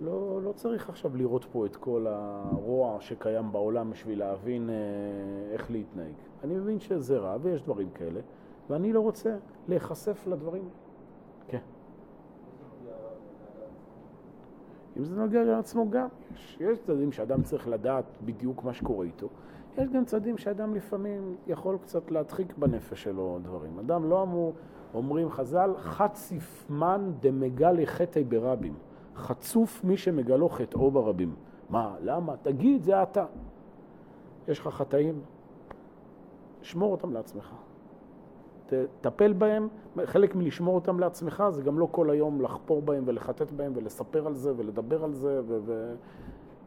לא, 0.00 0.40
לא 0.42 0.52
צריך 0.52 0.88
עכשיו 0.88 1.16
לראות 1.16 1.44
פה 1.44 1.66
את 1.66 1.76
כל 1.76 2.06
הרוע 2.08 3.00
שקיים 3.00 3.52
בעולם 3.52 3.90
בשביל 3.90 4.18
להבין 4.18 4.70
אה, 4.70 4.74
איך 5.52 5.70
להתנהג. 5.70 6.12
אני 6.44 6.54
מבין 6.54 6.80
שזה 6.80 7.18
רע 7.18 7.36
ויש 7.42 7.62
דברים 7.62 7.90
כאלה, 7.90 8.20
ואני 8.70 8.92
לא 8.92 9.00
רוצה 9.00 9.36
להיחשף 9.68 10.26
לדברים. 10.26 10.68
כן. 11.48 11.58
אם 14.96 15.04
זה 15.04 15.16
נוגע 15.16 15.44
לעצמו 15.44 15.90
גם, 15.90 16.08
יש, 16.34 16.58
יש 16.60 16.78
צדדים 16.78 17.12
שאדם 17.12 17.42
צריך 17.42 17.68
לדעת 17.68 18.04
בדיוק 18.24 18.64
מה 18.64 18.72
שקורה 18.72 19.06
איתו. 19.06 19.28
יש 19.78 19.88
גם 19.88 20.04
צדדים 20.04 20.38
שאדם 20.38 20.74
לפעמים 20.74 21.36
יכול 21.46 21.78
קצת 21.82 22.10
להדחיק 22.10 22.58
בנפש 22.58 23.02
שלו 23.02 23.38
דברים. 23.42 23.78
אדם 23.78 24.10
לא 24.10 24.22
אמור, 24.22 24.52
אומרים 24.94 25.30
חז"ל, 25.30 25.70
חציפמן 25.78 27.12
דמגלי 27.20 27.86
חטאי 27.86 28.24
ברבים. 28.24 28.74
חצוף 29.18 29.84
מי 29.84 29.96
שמגלו 29.96 30.48
חטאו 30.48 30.90
ברבים. 30.90 31.34
מה, 31.70 31.94
למה? 32.02 32.36
תגיד, 32.42 32.82
זה 32.82 33.02
אתה. 33.02 33.24
יש 34.48 34.60
לך 34.60 34.68
חטאים, 34.68 35.20
שמור 36.62 36.92
אותם 36.92 37.12
לעצמך. 37.12 37.54
תטפל 39.00 39.32
בהם, 39.32 39.68
חלק 40.04 40.34
מלשמור 40.34 40.74
אותם 40.74 41.00
לעצמך 41.00 41.44
זה 41.50 41.62
גם 41.62 41.78
לא 41.78 41.88
כל 41.90 42.10
היום 42.10 42.40
לחפור 42.40 42.82
בהם 42.82 43.02
ולחטט 43.06 43.52
בהם 43.52 43.72
ולספר 43.74 44.26
על 44.26 44.34
זה 44.34 44.52
ולדבר 44.56 45.04
על 45.04 45.12
זה 45.14 45.40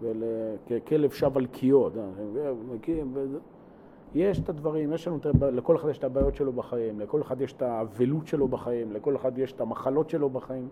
וככלב 0.01 1.11
שב 1.11 1.37
על 1.37 1.45
קיאו. 1.45 1.89
יש 4.15 4.39
את 4.39 4.49
הדברים, 4.49 4.93
יש 4.93 5.07
לנו, 5.07 5.19
לכל 5.41 5.75
אחד 5.75 5.89
יש 5.89 5.97
את 5.97 6.03
הבעיות 6.03 6.35
שלו 6.35 6.53
בחיים, 6.53 6.99
לכל 6.99 7.21
אחד 7.21 7.41
יש 7.41 7.53
את 7.53 7.61
האבלות 7.61 8.27
שלו 8.27 8.47
בחיים, 8.47 8.91
לכל 8.91 9.15
אחד 9.15 9.37
יש 9.37 9.51
את 9.51 9.61
המחלות 9.61 10.09
שלו 10.09 10.29
בחיים. 10.29 10.67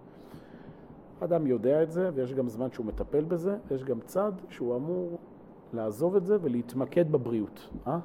האדם 1.22 1.48
יודע 1.48 1.84
את 1.84 1.92
זה, 1.92 2.10
ויש 2.14 2.34
גם 2.34 2.50
זמן 2.50 2.72
שהוא 2.72 2.86
מטפל 2.86 3.24
בזה, 3.24 3.58
ויש 3.68 3.84
גם 3.84 4.00
צד 4.00 4.32
שהוא 4.50 4.76
אמור 4.76 5.18
לעזוב 5.74 6.16
את 6.16 6.26
זה 6.26 6.38
ולהתמקד 6.42 7.12
בבריאות. 7.12 7.70
אה? 7.88 8.00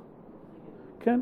כן, 1.00 1.20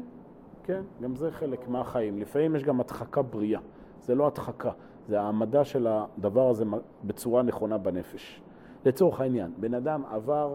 כן, 0.65 0.83
גם 1.03 1.17
זה 1.17 1.31
חלק 1.31 1.69
מהחיים. 1.69 2.19
לפעמים 2.19 2.57
יש 2.57 2.65
גם 2.65 2.81
הדחקה 2.81 3.23
בריאה. 3.23 3.61
זה 4.01 4.15
לא 4.15 4.27
הדחקה, 4.27 4.71
זה 5.09 5.21
העמדה 5.21 5.65
של 5.65 5.87
הדבר 5.87 6.49
הזה 6.49 6.65
בצורה 7.05 7.43
נכונה 7.43 7.79
בנפש. 7.79 8.43
לצורך 8.87 9.21
העניין, 9.21 9.53
בן 9.61 9.75
אדם 9.75 10.03
עבר, 10.11 10.55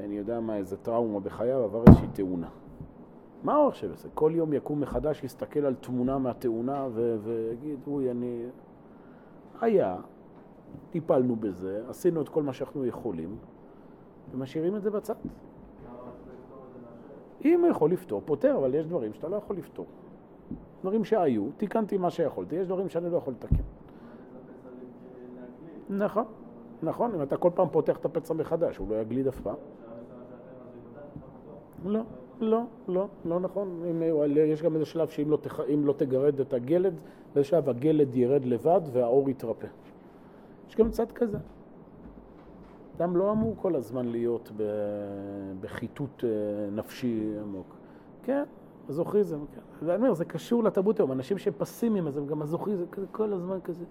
אני 0.00 0.14
יודע 0.14 0.40
מה, 0.40 0.56
איזה 0.56 0.76
טראומה 0.76 1.20
בחייו, 1.20 1.64
עבר 1.64 1.82
איזושהי 1.86 2.08
תאונה. 2.12 2.48
מה 3.42 3.54
הוא 3.54 3.68
עכשיו 3.68 3.90
עושה? 3.90 4.08
כל 4.14 4.32
יום 4.34 4.52
יקום 4.52 4.80
מחדש, 4.80 5.24
יסתכל 5.24 5.66
על 5.66 5.74
תמונה 5.74 6.18
מהתאונה 6.18 6.88
ויגיד, 7.24 7.78
אוי, 7.86 8.10
אני... 8.10 8.46
היה, 9.60 9.96
טיפלנו 10.90 11.36
בזה, 11.36 11.82
עשינו 11.88 12.22
את 12.22 12.28
כל 12.28 12.42
מה 12.42 12.52
שאנחנו 12.52 12.86
יכולים, 12.86 13.36
ומשאירים 14.32 14.76
את 14.76 14.82
זה 14.82 14.90
בצד. 14.90 15.14
אם 17.44 17.64
יכול 17.70 17.90
לפתור, 17.90 18.22
פותר, 18.24 18.56
אבל 18.58 18.74
יש 18.74 18.86
דברים 18.86 19.12
שאתה 19.12 19.28
לא 19.28 19.36
יכול 19.36 19.56
לפתור. 19.56 19.86
דברים 20.80 21.04
שהיו, 21.04 21.44
תיקנתי 21.56 21.98
מה 21.98 22.10
שיכולתי, 22.10 22.56
יש 22.56 22.66
דברים 22.66 22.88
שאני 22.88 23.10
לא 23.10 23.16
יכול 23.16 23.32
לתקן. 23.32 23.62
נכון, 25.90 26.24
נכון, 26.82 27.14
אם 27.14 27.22
אתה 27.22 27.36
כל 27.36 27.50
פעם 27.54 27.68
פותח 27.72 27.96
את 27.96 28.04
הפצע 28.04 28.34
מחדש, 28.34 28.76
הוא 28.76 28.88
לא 28.90 28.94
יגליד 28.94 29.26
אף 29.26 29.40
פעם. 29.40 29.56
לא, 31.84 32.00
לא, 32.40 32.62
לא, 32.88 33.06
לא 33.24 33.40
נכון. 33.40 33.82
יש 34.36 34.62
גם 34.62 34.74
איזה 34.74 34.84
שלב 34.84 35.08
שאם 35.08 35.30
לא. 35.30 35.38
לא 35.68 35.92
תגרד 35.92 36.40
את 36.40 36.52
הגלד, 36.52 36.94
באיזה 37.34 37.48
שלב 37.48 37.68
הגלד 37.68 38.16
ירד 38.16 38.44
לבד 38.44 38.80
והאור 38.92 39.30
יתרפא. 39.30 39.66
יש 40.68 40.76
גם 40.76 40.90
צד 40.90 41.12
כזה. 41.12 41.38
אדם 42.96 43.16
לא 43.16 43.32
אמור 43.32 43.54
כל 43.56 43.76
הזמן 43.76 44.06
להיות 44.08 44.50
בחיטוט 45.60 46.24
אה, 46.24 46.30
נפשי 46.70 47.32
עמוק. 47.42 47.76
כן, 48.22 48.44
מזוכיזם, 48.88 49.38
כן. 49.54 49.86
ואני 49.86 49.96
אומר, 49.96 50.14
זה 50.14 50.24
קשור 50.24 50.64
לתרבות 50.64 51.00
היום. 51.00 51.12
אנשים 51.12 51.38
שפסימיים, 51.38 52.06
אז 52.06 52.16
הם 52.16 52.26
גם 52.26 52.38
מזוכיזם, 52.38 52.84
כל 53.12 53.32
הזמן 53.32 53.58
כזה, 53.64 53.84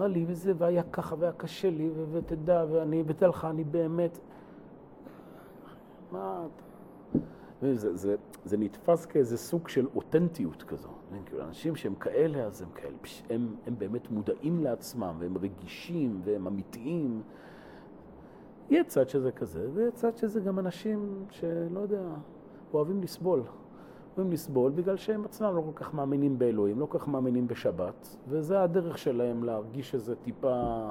רע 0.00 0.08
לי 0.08 0.24
וזה, 0.28 0.52
והיה 0.58 0.82
ככה, 0.82 1.14
והיה 1.18 1.32
קשה 1.32 1.70
לי, 1.70 1.90
ותדע, 2.12 2.64
ואני, 2.70 3.02
ותדע 3.06 3.28
לך, 3.28 3.44
אני 3.50 3.64
באמת... 3.64 4.18
מה 6.12 6.46
אתה... 6.56 6.73
זה, 7.72 7.96
זה, 7.96 8.16
זה 8.44 8.56
נתפס 8.56 9.06
כאיזה 9.06 9.36
סוג 9.36 9.68
של 9.68 9.86
אותנטיות 9.96 10.62
כזו. 10.62 10.88
כאילו, 11.26 11.42
אנשים 11.42 11.76
שהם 11.76 11.94
כאלה, 11.94 12.44
אז 12.44 12.62
הם 12.62 12.68
כאלה, 12.74 12.96
הם, 13.30 13.54
הם 13.66 13.74
באמת 13.78 14.10
מודעים 14.10 14.64
לעצמם, 14.64 15.16
והם 15.18 15.38
רגישים, 15.38 16.20
והם 16.24 16.46
אמיתיים. 16.46 17.22
יהיה 18.70 18.84
צד 18.84 19.08
שזה 19.08 19.32
כזה, 19.32 19.68
ויהיה 19.74 19.90
צד 19.90 20.16
שזה 20.16 20.40
גם 20.40 20.58
אנשים 20.58 21.24
שלא 21.30 21.80
יודע, 21.80 22.02
אוהבים 22.74 23.02
לסבול. 23.02 23.42
אוהבים 24.16 24.32
לסבול 24.32 24.72
בגלל 24.72 24.96
שהם 24.96 25.24
עצמם 25.24 25.56
לא 25.56 25.60
כל 25.60 25.84
כך 25.84 25.94
מאמינים 25.94 26.38
באלוהים, 26.38 26.80
לא 26.80 26.86
כל 26.86 26.98
כך 26.98 27.08
מאמינים 27.08 27.46
בשבת, 27.46 28.16
וזה 28.28 28.62
הדרך 28.62 28.98
שלהם 28.98 29.44
להרגיש 29.44 29.94
איזה 29.94 30.16
טיפה 30.16 30.88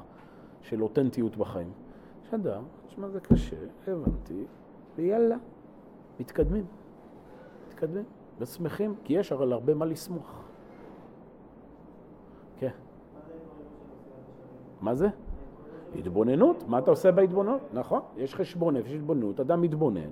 של 0.62 0.84
אותנטיות 0.84 1.38
בחיים. 1.38 1.72
שאדם, 2.30 2.64
תשמע, 2.88 3.10
זה 3.10 3.20
קשה, 3.20 3.56
הבנתי, 3.88 4.44
ויאללה, 4.96 5.36
מתקדמים. 6.20 6.66
מתקדמים 7.68 8.04
ושמחים, 8.40 8.96
כי 9.04 9.14
יש 9.14 9.32
הרי 9.32 9.54
הרבה 9.54 9.74
מה 9.74 9.86
לשמוח. 9.86 10.44
כן. 12.60 12.70
מה 14.82 14.96
זה? 14.96 15.08
התבוננות, 15.96 16.64
מה 16.68 16.80
אתה 16.80 16.92
עושה 16.92 17.12
בהתבוננות? 17.12 17.62
נכון, 17.74 18.02
יש 18.18 18.36
חשבון 18.36 18.78
נפש, 18.78 18.92
התבוננות, 18.92 19.40
אדם 19.40 19.62
מתבונן, 19.62 20.10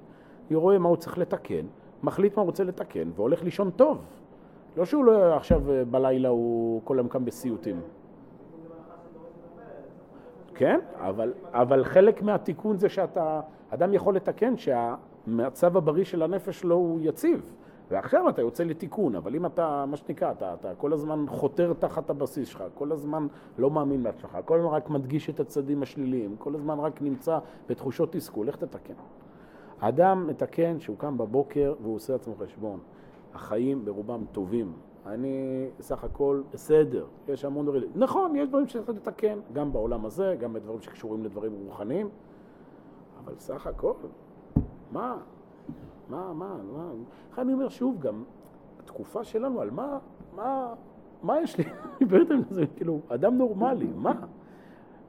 רואה 0.54 0.80
מה 0.80 0.90
הוא 0.90 0.98
צריך 0.98 1.18
לתקן, 1.18 1.66
מחליט 2.04 2.36
מה 2.36 2.42
הוא 2.42 2.48
רוצה 2.48 2.64
לתקן 2.64 3.10
והולך 3.16 3.44
לישון 3.44 3.72
טוב. 3.72 4.06
לא 4.78 4.86
שהוא 4.86 5.06
לא 5.06 5.36
עכשיו 5.36 5.62
בלילה 5.92 6.30
הוא 6.30 6.82
כל 6.84 6.98
היום 6.98 7.08
קם 7.08 7.26
בסיוטים. 7.26 7.82
כן, 10.56 10.80
אבל, 10.96 11.34
אבל 11.52 11.84
חלק 11.84 12.22
מהתיקון 12.22 12.78
זה 12.78 12.90
שאתה, 12.90 13.42
אדם 13.70 13.94
יכול 13.94 14.16
לתקן 14.16 14.58
שהמצב 15.26 15.78
הבריא 15.78 16.04
של 16.04 16.22
הנפש 16.22 16.66
לא 16.66 16.76
הוא 16.76 17.00
יציב. 17.02 17.56
ועכשיו 17.92 18.30
אתה 18.30 18.42
יוצא 18.42 18.64
לתיקון, 18.64 19.16
אבל 19.16 19.36
אם 19.36 19.46
אתה, 19.46 19.86
מה 19.88 19.98
שנקרא, 19.98 20.32
אתה, 20.32 20.54
אתה 20.54 20.76
כל 20.76 20.94
הזמן 20.94 21.26
חותר 21.28 21.74
תחת 21.74 22.10
הבסיס 22.10 22.50
שלך, 22.50 22.64
כל 22.74 22.92
הזמן 22.92 23.28
לא 23.58 23.72
מאמין 23.72 24.04
בעצמך, 24.04 24.38
כל 24.46 24.60
הזמן 24.60 24.72
רק 24.72 24.90
מדגיש 24.90 25.30
את 25.30 25.40
הצדדים 25.40 25.84
השליליים, 25.84 26.36
כל 26.38 26.56
הזמן 26.56 26.80
רק 26.80 27.02
נמצא 27.02 27.40
בתחושות 27.70 28.12
תסכול, 28.12 28.48
איך 28.48 28.56
תתקן? 28.56 28.94
האדם 29.82 30.28
מתקן 30.28 30.80
שהוא 30.80 30.98
קם 30.98 31.18
בבוקר 31.18 31.74
והוא 31.82 31.96
עושה 31.96 32.14
לעצמו 32.14 32.36
חשבון. 32.36 32.80
החיים 33.34 33.86
ברובם 33.86 34.24
טובים. 34.32 34.74
אני 35.06 35.68
סך 35.80 36.04
הכל 36.04 36.42
בסדר, 36.54 37.06
יש 37.28 37.46
המון 37.46 37.66
דברים. 37.66 37.92
נכון, 37.96 38.36
יש 38.36 38.50
דברים 38.50 38.68
שצריך 38.68 38.90
לתקן, 38.90 39.40
גם 39.54 39.74
בעולם 39.74 40.06
הזה, 40.06 40.36
גם 40.40 40.54
בדברים 40.54 40.82
שקשורים 40.82 41.24
לדברים 41.24 41.52
רוחניים, 41.66 42.10
אבל 43.24 43.34
סך 43.38 43.68
הכל, 43.68 43.94
מה? 44.92 45.18
מה, 46.10 46.34
מה, 46.34 46.58
מה? 46.74 46.92
אני 47.38 47.54
אומר 47.54 47.70
שוב 47.70 48.00
גם, 48.00 48.24
התקופה 48.80 49.24
שלנו, 49.24 49.62
על 49.62 49.72
מה, 49.72 50.00
מה, 50.36 50.74
מה 51.24 51.42
יש 51.42 51.58
לי? 51.58 51.64
בעצם 52.10 52.42
זה 52.50 52.66
כאילו, 52.76 53.00
אדם 53.10 53.38
נורמלי, 53.38 53.88
מה? 53.96 54.14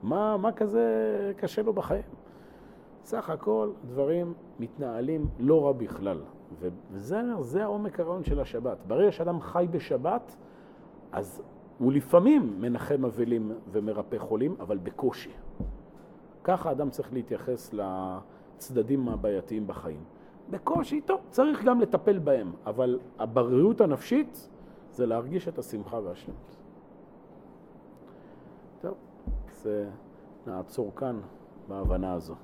מה, 0.03 0.37
מה 0.37 0.53
כזה 0.53 0.83
קשה 1.37 1.63
לו 1.63 1.73
בחיים? 1.73 2.03
סך 3.05 3.31
הכל 3.31 3.71
דברים 3.87 4.35
מתנהלים 4.59 5.27
לא 5.39 5.67
רע 5.67 5.73
בכלל. 5.73 6.19
וזה 6.91 7.63
העומק 7.63 8.01
הרעיון 8.01 8.25
של 8.25 8.41
השבת. 8.41 8.79
ברגע 8.87 9.13
שאדם 9.13 9.41
חי 9.41 9.67
בשבת, 9.71 10.37
אז 11.13 11.43
הוא 11.79 11.93
לפעמים 11.93 12.61
מנחם 12.61 13.05
אבלים 13.05 13.53
ומרפא 13.73 14.19
חולים, 14.19 14.57
אבל 14.61 14.79
בקושי. 14.79 15.31
ככה 16.45 16.71
אדם 16.71 16.91
צריך 16.91 17.13
להתייחס 17.13 17.75
לצדדים 18.63 19.09
הבעייתיים 19.09 19.67
בחיים. 19.67 20.05
בקושי, 20.51 21.01
טוב, 21.01 21.21
צריך 21.31 21.65
גם 21.65 21.81
לטפל 21.81 22.19
בהם, 22.19 22.53
אבל 22.67 22.99
הבריאות 23.19 23.81
הנפשית 23.81 24.49
זה 24.91 25.07
להרגיש 25.07 25.49
את 25.49 25.59
השמחה 25.59 25.99
והשלמות. 26.05 26.57
טוב, 28.81 28.95
אז 29.51 29.69
נעצור 30.47 30.93
כאן 30.97 31.21
בהבנה 31.69 32.13
הזו. 32.13 32.35